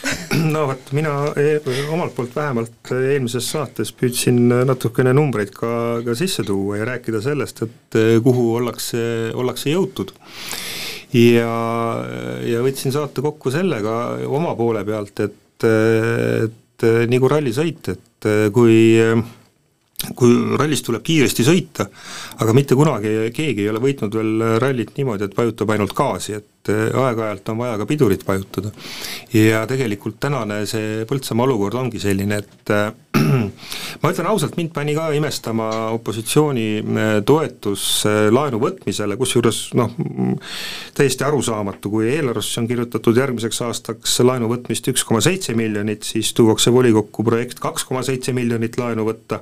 [0.55, 1.57] no vot, mina e
[1.93, 4.39] omalt poolt vähemalt eelmises saates püüdsin
[4.69, 5.71] natukene numbreid ka,
[6.07, 9.01] ka sisse tuua ja rääkida sellest, et e, kuhu ollakse,
[9.35, 10.13] ollakse jõutud.
[11.17, 11.55] ja,
[12.47, 18.79] ja võtsin saate kokku sellega oma poole pealt, et, et nagu rallisõit, et kui
[20.17, 21.87] kui rallis tuleb kiiresti sõita,
[22.43, 26.56] aga mitte kunagi keegi ei ole võitnud veel rallit niimoodi, et vajutab ainult gaasi, et
[26.67, 28.71] et aeg-ajalt on vaja ka pidurit vajutada.
[29.33, 32.73] ja tegelikult tänane see Põltsamaa olukord ongi selline, et
[34.03, 36.67] ma ütlen ausalt, mind pani ka imestama opositsiooni
[37.27, 39.95] toetus laenu võtmisele, kusjuures noh,
[40.97, 46.33] täiesti arusaamatu, kui eelarvesse on kirjutatud järgmiseks aastaks laenu võtmist üks koma seitse miljonit, siis
[46.37, 49.41] tuuakse volikokku projekt kaks koma seitse miljonit laenu võtta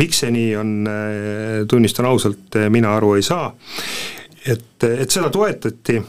[0.00, 3.50] miks see nii on, äh, tunnistan ausalt, äh, mina aru ei saa,
[4.46, 6.00] et, et seda toetati,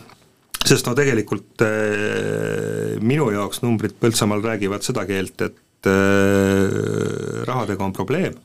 [0.68, 8.36] sest no tegelikult äh, minu jaoks numbrid Põltsamaal räägivad seda keelt, et rahadega on probleem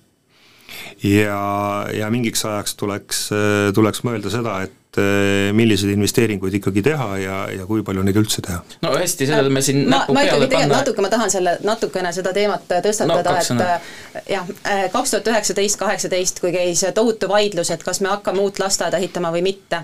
[1.05, 3.29] ja, ja mingiks ajaks tuleks,
[3.75, 8.43] tuleks mõelda seda, et eh, milliseid investeeringuid ikkagi teha ja, ja kui palju neid üldse
[8.45, 8.63] teha.
[8.85, 12.33] no hästi, sellele me siin ma, ma ikkagi tegelikult natuke, ma tahan selle, natukene seda
[12.37, 17.71] teemat tõstatada no,, et äh, jah, äh, kaks tuhat üheksateist, kaheksateist, kui käis tohutu vaidlus,
[17.75, 19.83] et kas me hakkame uut lasteaeda ehitama või mitte.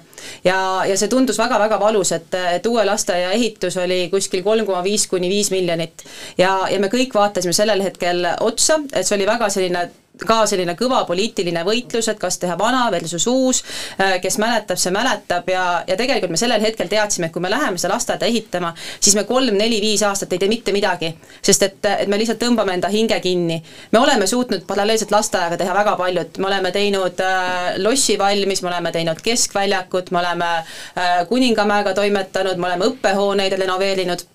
[0.49, 4.81] ja, ja see tundus väga-väga valus, et, et uue lasteaia ehitus oli kuskil kolm koma
[4.87, 6.07] viis kuni viis miljonit.
[6.41, 10.75] ja, ja me kõik vaatasime sellel hetkel otsa, et see oli väga selline ka selline
[10.77, 13.63] kõva poliitiline võitlus, et kas teha vana versus uus,
[14.01, 17.51] äh, kes mäletab, see mäletab ja, ja tegelikult me sellel hetkel teadsime, et kui me
[17.51, 21.15] läheme seda lasteaeda ehitama, siis me kolm-neli-viis aastat ei tee mitte midagi.
[21.43, 23.63] sest et, et me lihtsalt tõmbame enda hinge kinni.
[23.93, 28.63] me oleme suutnud paralleelselt lasteaega teha väga palju, et me oleme teinud äh, lossi valmis,
[28.63, 34.29] me oleme teinud keskväljakut, me oleme äh, Kuningamäega toimetanud, me oleme õppehooneid renoveerinud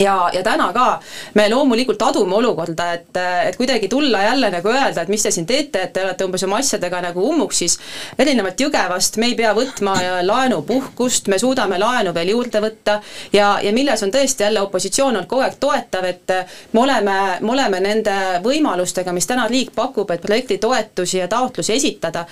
[0.00, 0.86] ja, ja täna ka
[1.34, 5.46] me loomulikult adume olukorda, et, et kuidagi tulla jälle nagu öelda, et mis te siin
[5.46, 7.78] teete, et te olete umbes oma asjadega nagu ummuksis,
[8.18, 9.94] erinevalt Jõgevast me ei pea võtma
[10.26, 13.00] laenupuhkust, me suudame laenu veel juurde võtta
[13.32, 16.34] ja, ja milles on tõesti jälle opositsioon olnud kogu aeg toetav, et
[16.72, 22.24] me oleme, me oleme nende võimalustega, mis täna riik pakub, et projektitoetusi ja taotlusi esitada,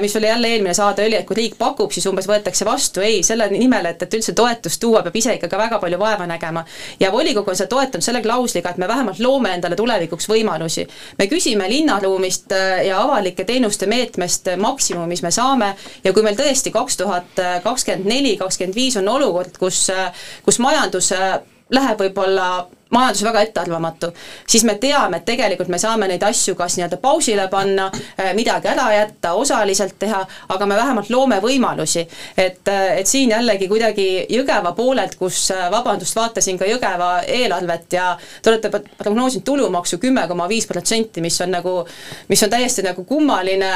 [0.00, 3.22] mis oli jälle eelmine saade oli, et kui riik pakub, siis umbes võetakse vastu, ei,
[3.26, 6.64] selle nimel, et, et üldse toetust tuua, peab ise ikka ka väga palju vaeva nägema
[7.00, 10.86] ja volikogu on seda toetanud selle klausliga, et me vähemalt loome endale tulevikuks võimalusi.
[11.18, 16.36] me küsime linnaruumist äh, ja avalike teenuste meetmest maksimumi, mis me saame ja kui meil
[16.36, 20.12] tõesti kaks tuhat kakskümmend neli, kakskümmend viis on olukord, kus, äh,
[20.44, 22.50] kus majandus äh, läheb võib-olla
[22.90, 24.10] majandus väga ettearvamatu,
[24.46, 28.68] siis me teame, et tegelikult me saame neid asju kas nii-öelda pausile panna, äh, midagi
[28.70, 32.06] ära jätta, osaliselt teha, aga me vähemalt loome võimalusi.
[32.36, 37.92] et, äh, et siin jällegi kuidagi Jõgeva poolelt, kus äh, vabandust, vaatasin ka Jõgeva eelarvet
[37.92, 41.86] ja te olete prognoosinud tulumaksu kümme koma viis protsenti, mis on nagu,
[42.28, 43.70] mis on täiesti nagu kummaline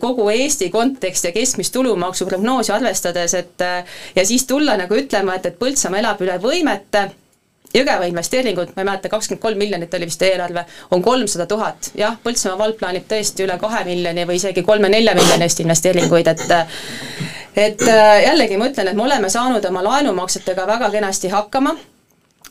[0.00, 3.68] kogu Eesti kontekst ja keskmist tulumaksu prognoosi arvestades, et
[4.16, 7.10] ja siis tulla nagu ütlema, et, et Põltsamaa elab üle võimete
[7.74, 11.90] Jõgeva investeeringud, ma ei mäleta, kakskümmend kolm miljonit oli vist eelarve, on kolmsada tuhat.
[11.94, 16.46] jah, Põltsamaa vald plaanib tõesti üle kahe miljoni või isegi kolme-nelja miljoni eest investeeringuid, et
[17.56, 17.82] et
[18.26, 21.76] jällegi ma ütlen, et me oleme saanud oma laenumaksetega väga kenasti hakkama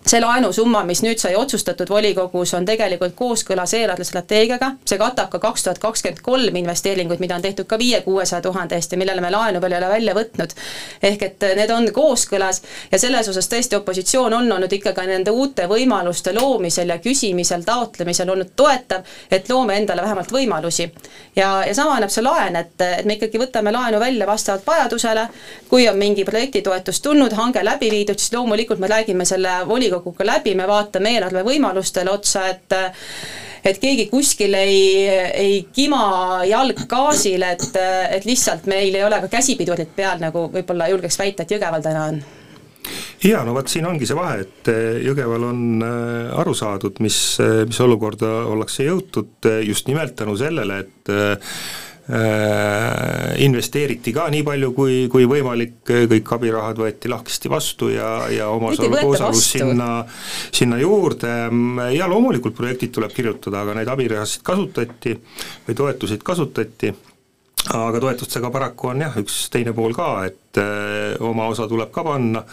[0.06, 5.66] see laenusumma, mis nüüd sai otsustatud volikogus, on tegelikult kooskõlas eelarvestrateegiaga, see katab ka kaks
[5.66, 9.62] tuhat kakskümmend kolm investeeringuid, mida on tehtud ka viie-kuuesaja tuhande eest ja millele me laenu
[9.62, 10.54] veel ei ole välja võtnud.
[11.02, 15.32] ehk et need on kooskõlas ja selles osas tõesti opositsioon on olnud ikka ka nende
[15.32, 20.92] uute võimaluste loomisel ja küsimisel, taotlemisel olnud toetav, et loome endale vähemalt võimalusi.
[21.36, 25.28] ja, ja sama annab see laen, et, et me ikkagi võtame laenu välja vastavalt vajadusele,
[25.70, 30.26] kui on mingi projektitoetus tulnud, hange läbi viidud, siis loomulikult me räägime selle volikogu volikoguga
[30.26, 32.80] läbi, me vaatame eelarve võimalustele otsa, et
[33.66, 37.72] et keegi kuskil ei, ei kima jalg gaasil, et,
[38.14, 42.04] et lihtsalt meil ei ole ka käsipidurit peal, nagu võib-olla julgeks väita, et Jõgeval täna
[42.12, 42.20] on.
[43.26, 44.70] Jaa, no vot siin ongi see vahe, et
[45.08, 47.18] Jõgeval on äh, aru saadud, mis,
[47.66, 51.14] mis olukorda ollakse jõutud just nimelt tänu sellele, et
[52.06, 59.42] investeeriti ka nii palju, kui, kui võimalik, kõik abirahad võeti lahkesti vastu ja, ja omaosalus
[59.56, 59.90] sinna,
[60.54, 61.34] sinna juurde.
[61.96, 65.18] Ja loomulikult projektid tuleb kirjutada, aga neid abirahasid kasutati
[65.66, 66.94] või toetuseid kasutati
[67.74, 71.90] aga toetustega paraku on jah, üks teine pool ka, et öö, äh, oma osa tuleb
[71.94, 72.44] ka panna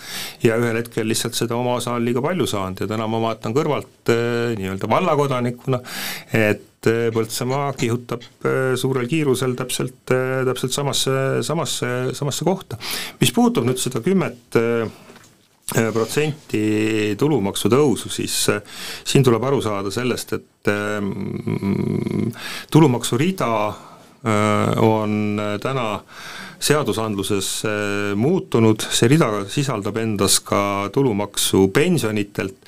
[0.44, 3.54] ja ühel hetkel lihtsalt seda oma osa on liiga palju saanud ja täna ma vaatan
[3.56, 5.82] kõrvalt äh, nii-öelda vallakodanikuna,
[6.32, 8.24] et äh, Põltsamaa kihutab
[8.80, 11.14] suurel kiirusel täpselt, täpselt samasse,
[11.46, 12.80] samasse, samasse kohta.
[13.20, 14.58] mis puudutab nüüd seda kümmet
[15.94, 16.64] protsenti
[17.20, 18.34] tulumaksu tõusu, siis
[19.08, 20.72] siin tuleb aru saada sellest, et
[22.74, 23.52] tulumaksurida
[24.22, 25.86] on täna
[26.62, 27.72] seadusandluses äh,
[28.18, 32.58] muutunud, see rida sisaldab endas ka tulumaksu pensionitelt,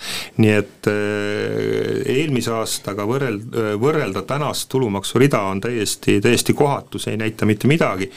[0.42, 3.40] nii et äh, eelmise aastaga võrrel-,
[3.80, 8.10] võrrelda tänast tulumaksurida on täiesti, täiesti kohatu, see ei näita mitte midagi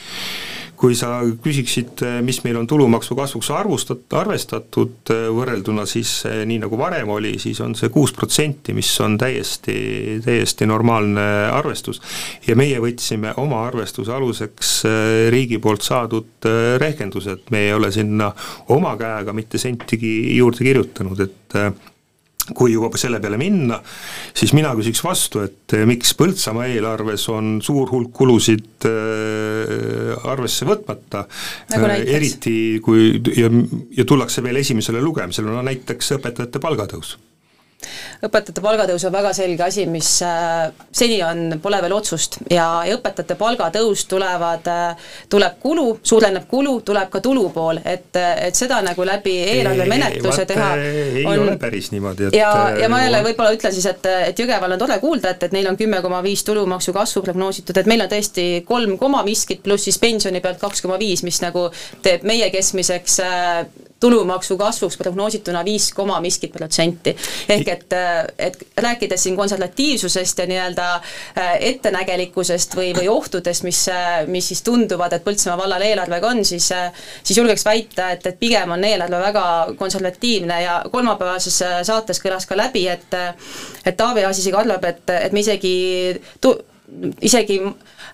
[0.77, 7.09] kui sa küsiksid, mis meil on tulumaksu kasvuks arvustat-, arvestatud võrrelduna siis nii, nagu varem
[7.15, 9.75] oli, siis on see kuus protsenti, mis on täiesti,
[10.25, 12.01] täiesti normaalne arvestus.
[12.47, 14.73] ja meie võtsime oma arvestuse aluseks
[15.33, 16.47] riigi poolt saadud
[16.77, 18.31] rehkendused, me ei ole sinna
[18.73, 21.61] oma käega mitte sentigi juurde kirjutanud, et
[22.55, 23.79] kui juba selle peale minna,
[24.37, 30.67] siis mina küsiks vastu, et eh, miks Põltsamaa eelarves on suur hulk kulusid äh, arvesse
[30.67, 31.25] võtmata.
[31.73, 33.51] Nagu, äh, eriti kui ja,
[33.97, 37.17] ja tullakse veel esimesele lugemisele, no näiteks õpetajate palgatõus
[38.25, 42.97] õpetajate palgatõus on väga selge asi, mis äh, seni on, pole veel otsust ja, ja
[42.97, 48.79] õpetajate palgatõus tulevad, äh, tuleb kulu, suureneb kulu, tuleb ka tulu pool, et, et seda
[48.85, 52.51] nagu läbi eelarvemenetluse teha ei on, ole päris niimoodi, et ja,
[52.81, 55.69] ja ma jälle võib-olla ütlen siis, et, et Jõgeval on tore kuulda, et, et neil
[55.69, 59.85] on kümme koma viis tulumaksu kasvu prognoositud, et meil on tõesti kolm koma miskit, pluss
[59.87, 61.67] siis pensioni pealt kaks koma viis, mis nagu
[62.05, 63.67] teeb meie keskmiseks äh,
[63.99, 67.15] tulumaksu kasvuks prognoosituna viis koma miskit protsenti.
[67.49, 67.93] ehk et,
[68.37, 73.85] et rääkides siin konservatiivsusest ja nii-öelda äh, ettenägelikkusest või, või ohtudest, mis,
[74.27, 76.69] mis siis tunduvad, et Põltsamaa vallal eelarvega on, siis
[77.23, 79.43] siis julgeks väita, et, et pigem on eelarve väga
[79.77, 83.13] konservatiivne ja kolmapäevases saates kõlas ka läbi, et
[83.85, 85.75] et Taavi Aas isegi arvab, et, et me isegi
[86.41, 86.57] tu-,
[87.21, 87.61] isegi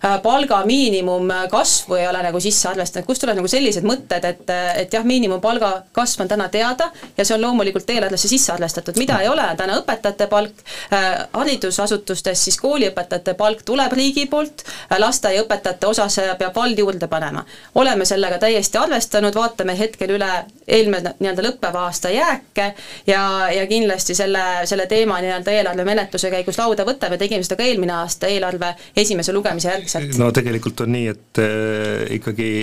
[0.05, 4.49] Äh, palga miinimumkasvu ei ole nagu sisse arvestanud, kust tulevad nagu sellised mõtted, et,
[4.82, 9.21] et jah, miinimumpalga kasv on täna teada ja see on loomulikult eelarvesse sisse arvestatud, mida
[9.24, 10.59] ei ole, täna õpetajate palk,
[10.91, 17.45] äh, haridusasutustes siis kooliõpetajate palk tuleb riigi poolt, äh, lasteaiaõpetajate osas peab vald juurde panema.
[17.76, 20.32] oleme sellega täiesti arvestanud, vaatame hetkel üle
[20.67, 22.74] eelmine nii-öelda lõppeva aasta jääke
[23.07, 23.24] ja,
[23.55, 28.28] ja kindlasti selle, selle teema nii-öelda eelarvemenetluse käigus lauda võtame, tegime seda ka eelmine aasta
[28.28, 28.62] eelarve
[28.95, 30.18] esimese lugemise järgselt.
[30.22, 32.53] No tegelikult on nii, et äh, ikkagi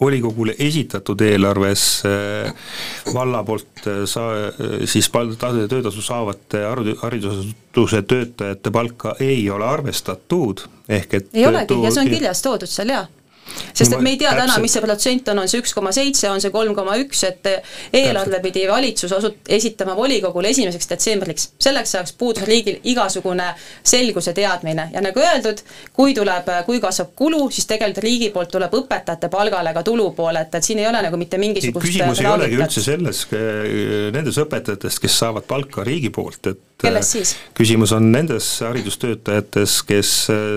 [0.00, 2.52] volikogule esitatud eelarves äh,
[3.14, 5.10] valla poolt äh, saa-, äh, siis
[5.68, 6.64] töötasu saavate
[7.02, 12.70] haridusasutuse töötajate palka ei ole arvestatud, ehk et ei olegi ja see on kirjas toodud
[12.70, 13.06] seal, jaa
[13.72, 16.28] sest et me ei tea täna, mis see protsent on, on see üks koma seitse,
[16.30, 17.50] on see kolm koma üks, et
[17.96, 21.48] eelarve pidi valitsus osut-, esitama volikogule esimeseks detsembriks.
[21.62, 24.88] selleks ajaks puudus riigil igasugune selguse teadmine.
[24.94, 29.72] Ja nagu öeldud, kui tuleb, kui kasvab kulu, siis tegelikult riigi poolt tuleb õpetajate palgale
[29.74, 33.24] ka tulupool, et, et siin ei ole nagu mitte mingisugust küsimus ei olegi üldse selles,
[34.14, 37.34] nendes õpetajates, kes saavad palka riigi poolt, et kelles siis?
[37.58, 40.12] küsimus on nendes haridustöötajates, kes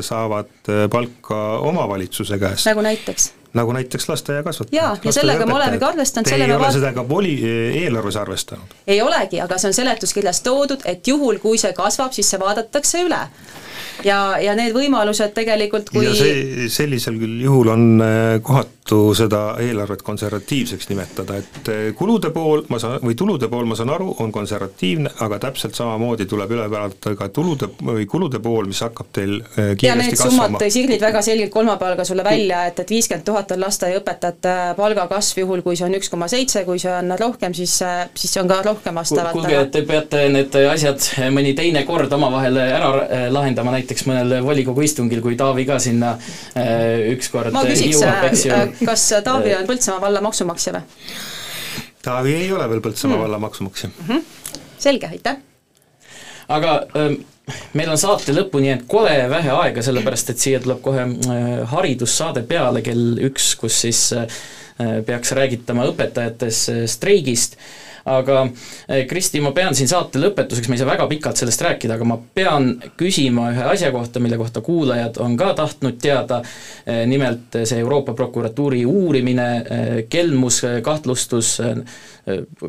[0.06, 2.68] saavad palka omavalitsuse käest.
[2.70, 3.32] nagu näiteks?
[3.56, 4.84] nagu näiteks lasteaiakasvatajad.
[4.84, 6.76] jaa, ja sellega me olemegi arvestanud, selle me vaat-.
[6.76, 7.36] seda ka voli,
[7.84, 8.76] eelarves arvestanud?
[8.88, 13.06] ei olegi, aga see on seletuskirjas toodud, et juhul, kui see kasvab, siis see vaadatakse
[13.08, 13.22] üle
[14.04, 19.56] ja, ja need võimalused tegelikult, kui ja see, sellisel küll juhul on äh, kohatu seda
[19.60, 24.16] eelarvet konservatiivseks nimetada, et äh, kulude pool ma saan, või tulude pool, ma saan aru,
[24.20, 29.10] on konservatiivne, aga täpselt samamoodi tuleb üle vaadata ka tulude või kulude pool, mis hakkab
[29.12, 32.94] teil kiiresti ja need summad tõi Sigrid väga selgelt kolmapäeval ka sulle välja, et, et
[32.94, 37.16] viiskümmend tuhat on lasteaiaõpetajate palgakasv, juhul kui see on üks koma seitse, kui see on
[37.18, 37.74] rohkem, siis,
[38.14, 39.34] siis see on ka rohkem vastavalt.
[39.40, 42.94] kuulge, te peate need asjad mõni teine kord omavahel ära
[43.34, 46.16] lahendama, näiteks mõnel volikogu istungil, kui Taavi ka sinna
[47.16, 50.84] ükskord ma küsiks, äh, kas Taavi on Põltsamaa valla maksumaksja või?
[52.06, 53.24] Taavi ei ole veel Põltsamaa mm.
[53.28, 54.10] valla maksumaksja mm.
[54.10, 54.60] -hmm.
[54.80, 55.38] selge, aitäh!
[56.48, 57.22] aga ähm,
[57.74, 62.46] meil on saate lõpuni jäänud kole vähe aega, sellepärast et siia tuleb kohe äh, haridussaade
[62.50, 64.28] peale kell üks, kus siis äh,
[65.06, 68.46] peaks räägitama õpetajates äh, streigist äh, aga
[68.88, 72.08] eh, Kristi, ma pean siin saate lõpetuseks, ma ei saa väga pikalt sellest rääkida, aga
[72.08, 76.42] ma pean küsima ühe asja kohta, mille kohta kuulajad on ka tahtnud teada,
[76.86, 81.56] eh, nimelt see Euroopa prokuratuuri uurimine, eh, kelmuskahtlustus,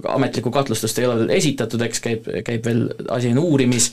[0.08, 3.90] ametlikku kahtlustust ei ole veel esitatud, eks käib, käib veel, asi on uurimis,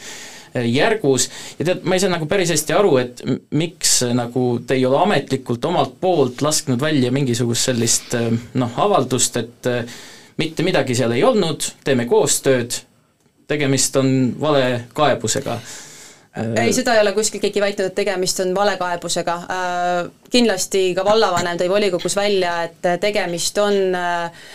[0.53, 1.29] järgus.
[1.57, 3.23] Ja tead, ma ei saa nagu päris hästi aru, et
[3.57, 8.13] miks nagu te ei ole ametlikult omalt poolt lasknud välja mingisugust sellist
[8.53, 9.71] noh, avaldust, et
[10.37, 12.81] mitte midagi seal ei olnud, teeme koostööd,
[13.47, 15.59] tegemist on valekaebusega
[16.61, 19.33] ei, seda ei ole kuskil keegi väitnud, et tegemist on valekaebusega.
[19.53, 24.47] Äh, kindlasti ka vallavanem tõi volikogus välja, et tegemist on äh,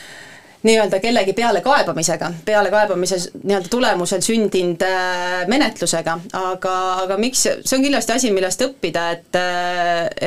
[0.67, 6.75] nii-öelda kellegi pealekaebamisega, pealekaebamise nii-öelda tulemusel sündinud äh, menetlusega, aga,
[7.05, 9.41] aga miks, see on kindlasti asi, millest õppida, et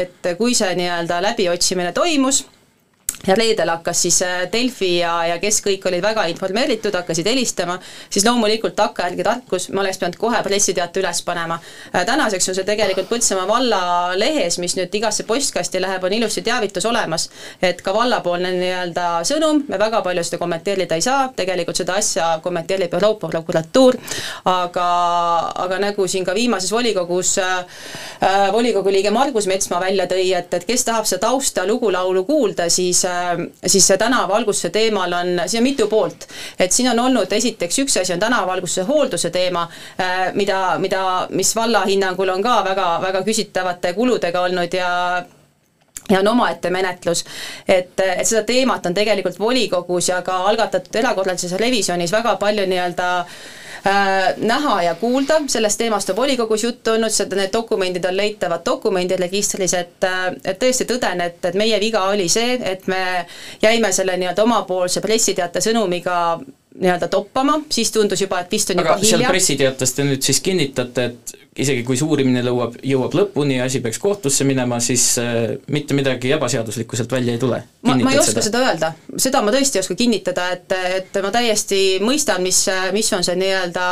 [0.06, 2.46] et kui see nii-öelda läbiotsimine toimus,
[3.28, 7.78] ja reedel hakkas siis äh, Delfi ja, ja kes kõik olid väga informeeritud, hakkasid helistama,
[8.10, 11.60] siis loomulikult takkajärgi tarkus, ma oleks pidanud kohe pressiteate üles panema.
[11.94, 13.82] Äh, tänaseks on see tegelikult Põltsamaa valla
[14.18, 17.28] lehes, mis nüüd igasse postkasti läheb, on ilusti teavitus olemas,
[17.62, 22.32] et ka vallapoolne nii-öelda sõnum, me väga palju seda kommenteerida ei saa, tegelikult seda asja
[22.44, 24.00] kommenteerib Euroopa prokuratuur,
[24.50, 24.88] aga,
[25.66, 27.60] aga nagu siin ka viimases volikogus äh,
[28.22, 32.70] äh volikogu liige Margus Metsmaa välja tõi, et, et kes tahab seda tausta lugulaulu kuulda,
[32.70, 36.28] siis Äh, siis see tänavavalgustuse teemal on, siin on mitu poolt.
[36.60, 39.68] et siin on olnud esiteks üks asi on tänavavalgustuse hoolduse teema,
[40.00, 44.92] äh, mida, mida, mis valla hinnangul on ka väga, väga küsitavate kuludega olnud ja
[46.10, 47.24] ja on omaette menetlus,
[47.68, 53.10] et, et seda teemat on tegelikult volikogus ja ka algatatud erakorralises revisjonis väga palju nii-öelda
[53.20, 53.36] äh,
[53.88, 58.66] äh, näha ja kuulda, sellest teemast on volikogus juttu olnud, seda, need dokumendid on leitavad
[58.66, 63.26] dokumendiregistris, et äh, et tõesti tõden, et, et meie viga oli see, et me
[63.62, 66.18] jäime selle nii-öelda omapoolse pressiteate sõnumiga
[66.80, 69.18] nii-öelda toppama, siis tundus juba, et vist on aga juba hilja.
[69.18, 73.66] seal pressiteates te nüüd siis kinnitate, et isegi kui see uurimine lõuab, jõuab lõpuni ja
[73.68, 77.60] asi peaks kohtusse minema, siis äh, mitte midagi ebaseaduslikku sealt välja ei tule?
[77.84, 78.46] ma, ma ei oska seda?
[78.48, 82.64] seda öelda, seda ma tõesti ei oska kinnitada, et, et ma täiesti mõistan, mis,
[82.96, 83.86] mis on see nii-öelda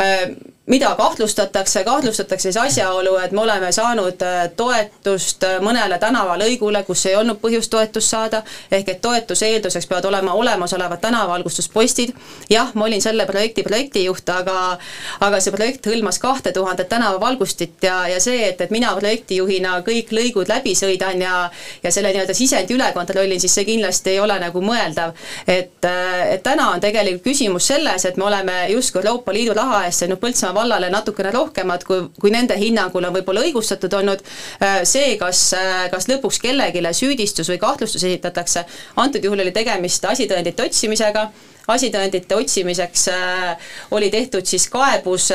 [0.00, 0.24] äh,
[0.66, 7.02] mida kahtlustatakse, kahtlustatakse siis asjaolu, et me oleme saanud äh, toetust äh, mõnele tänavalõigule, kus
[7.10, 12.12] ei olnud põhjust toetust saada, ehk et toetuse eelduseks peavad olema olemasolevad tänavavalgustuspostid,
[12.50, 14.78] jah, ma olin selle projekti projektijuht, aga
[15.20, 20.14] aga see projekt hõlmas kahte tuhandet tänavavalgustit ja, ja see, et, et mina projektijuhina kõik
[20.14, 21.50] lõigud läbi sõidan ja
[21.82, 25.18] ja selle nii-öelda sisendi üle kontrollin, siis see kindlasti ei ole nagu mõeldav.
[25.46, 29.84] et, äh, et täna on tegelikult küsimus selles, et me oleme justkui Euroopa Liidu raha
[29.86, 34.22] eest saanud Põltsamaa vallale natukene rohkemat, kui, kui nende hinnangul on võib-olla õigustatud olnud,
[34.62, 38.64] äh, see, kas, äh, kas lõpuks kellelegi süüdistus või kahtlustus esitatakse,
[38.96, 41.28] antud juhul oli tegemist asitõendite otsimisega,
[41.72, 45.30] asitõendite otsimiseks äh, oli tehtud siis kaebus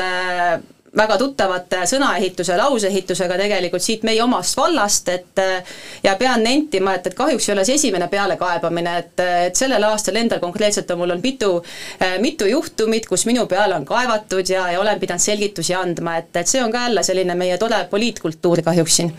[0.96, 5.42] väga tuttavate sõnaehituse, lauseehitusega tegelikult siit meie omast vallast, et
[6.02, 10.16] ja pean nentima, et, et kahjuks ei ole see esimene pealekaebamine, et, et sellel aastal
[10.20, 11.50] endal konkreetselt on mul on mitu,
[12.24, 16.48] mitu juhtumit, kus minu peale on kaevatud ja, ja olen pidanud selgitusi andma, et, et
[16.48, 19.14] see on ka jälle selline meie tore poliitkultuur kahjuks siin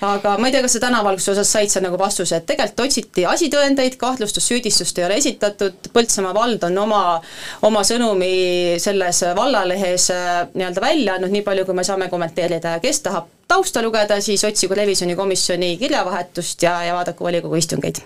[0.00, 3.24] aga ma ei tea, kas sa tänavalguse osas said sa nagu vastuse, et tegelikult otsiti
[3.28, 7.02] asitõendeid, kahtlustust, süüdistust ei ole esitatud, Põltsamaa vald on oma,
[7.64, 12.82] oma sõnumi selles vallalehes äh, nii-öelda välja andnud, nii palju kui me saame kommenteerida ja
[12.82, 18.02] kes tahab tausta lugeda, siis otsigu revisjonikomisjoni kirjavahetust ja, ja vaadaku volikogu istungeid.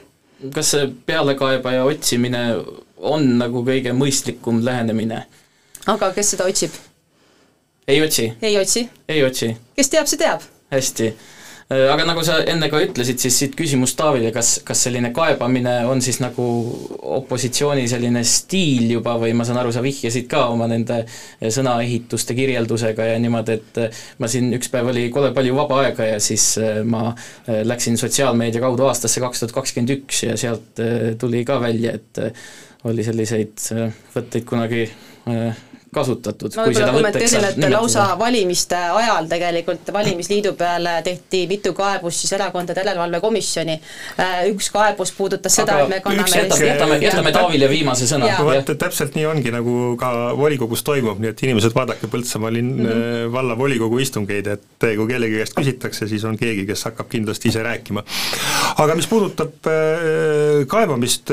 [0.55, 2.45] kas see pealekaebaja otsimine
[2.97, 5.25] on nagu kõige mõistlikum lähenemine?
[5.87, 6.79] aga kes seda otsib?
[7.89, 8.31] ei otsi?
[8.43, 8.87] ei otsi?
[9.09, 9.53] ei otsi?
[9.77, 10.47] kes teab, see teab.
[10.71, 11.13] hästi
[11.71, 16.03] aga nagu sa enne ka ütlesid, siis siit küsimus Taavile, kas, kas selline kaebamine on
[16.03, 16.47] siis nagu
[17.21, 21.05] opositsiooni selline stiil juba või ma saan aru, sa vihjasid ka oma nende
[21.41, 26.11] sõnaehituste kirjeldusega ja niimoodi, et äh, ma siin üks päev oli kole palju vaba aega
[26.13, 27.15] ja siis äh, ma
[27.47, 30.83] läksin sotsiaalmeedia kaudu aastasse kaks tuhat kakskümmend üks ja sealt
[31.21, 33.63] tuli ka välja, et oli selliseid
[34.15, 34.87] võtteid kunagi
[35.95, 36.55] kasutatud.
[36.57, 37.71] ma võib-olla kommenteerin, et nimetada.
[37.75, 43.77] lausa valimiste ajal tegelikult valimisliidu peale tehti mitu kaebust siis Erakondade Järelevalve Komisjoni.
[44.21, 48.31] Äh, üks kaebus puudutas seda, et me kanname jätame, jätame, jätame Taavile viimase sõna.
[48.47, 52.87] vot täpselt nii ongi, nagu ka volikogus toimub, nii et inimesed, vaadake Põltsamaa linn mm
[52.87, 53.33] -hmm.
[53.33, 58.05] vallavolikogu istungeid, et kui kellegi käest küsitakse, siis on keegi, kes hakkab kindlasti ise rääkima.
[58.79, 61.31] aga mis puudutab äh, kaebamist,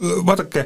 [0.00, 0.64] vaadake,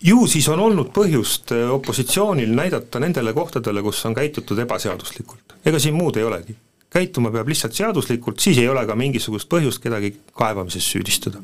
[0.00, 5.58] ju siis on olnud põhjust äh, opositsioonil näidata nendele kohtadele, kus on käitutud ebaseaduslikult.
[5.64, 6.56] ega siin muud ei olegi.
[6.90, 11.42] käituma peab lihtsalt seaduslikult, siis ei ole ka mingisugust põhjust kedagi kaebamises süüdistada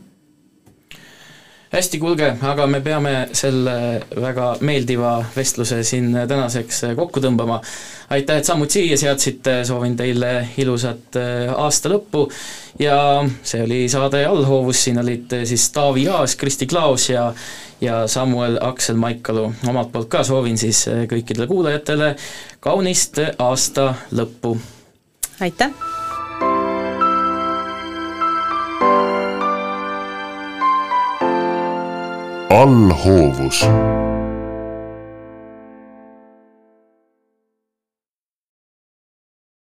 [1.75, 3.75] hästi, kuulge, aga me peame selle
[4.21, 7.61] väga meeldiva vestluse siin tänaseks kokku tõmbama.
[8.15, 12.29] aitäh, et sammud siia seadsite, soovin teile ilusat äh, aasta lõppu
[12.79, 12.99] ja
[13.43, 17.33] see oli saade Allhoovus, siin olid siis Taavi Aas, Kristi Klaos ja
[17.81, 19.53] ja Samuel Aksel Maikalu.
[19.69, 22.15] omalt poolt ka soovin siis äh, kõikidele kuulajatele
[22.61, 24.57] kaunist aasta lõppu!
[25.41, 25.94] aitäh!
[32.55, 33.67] Allhoovus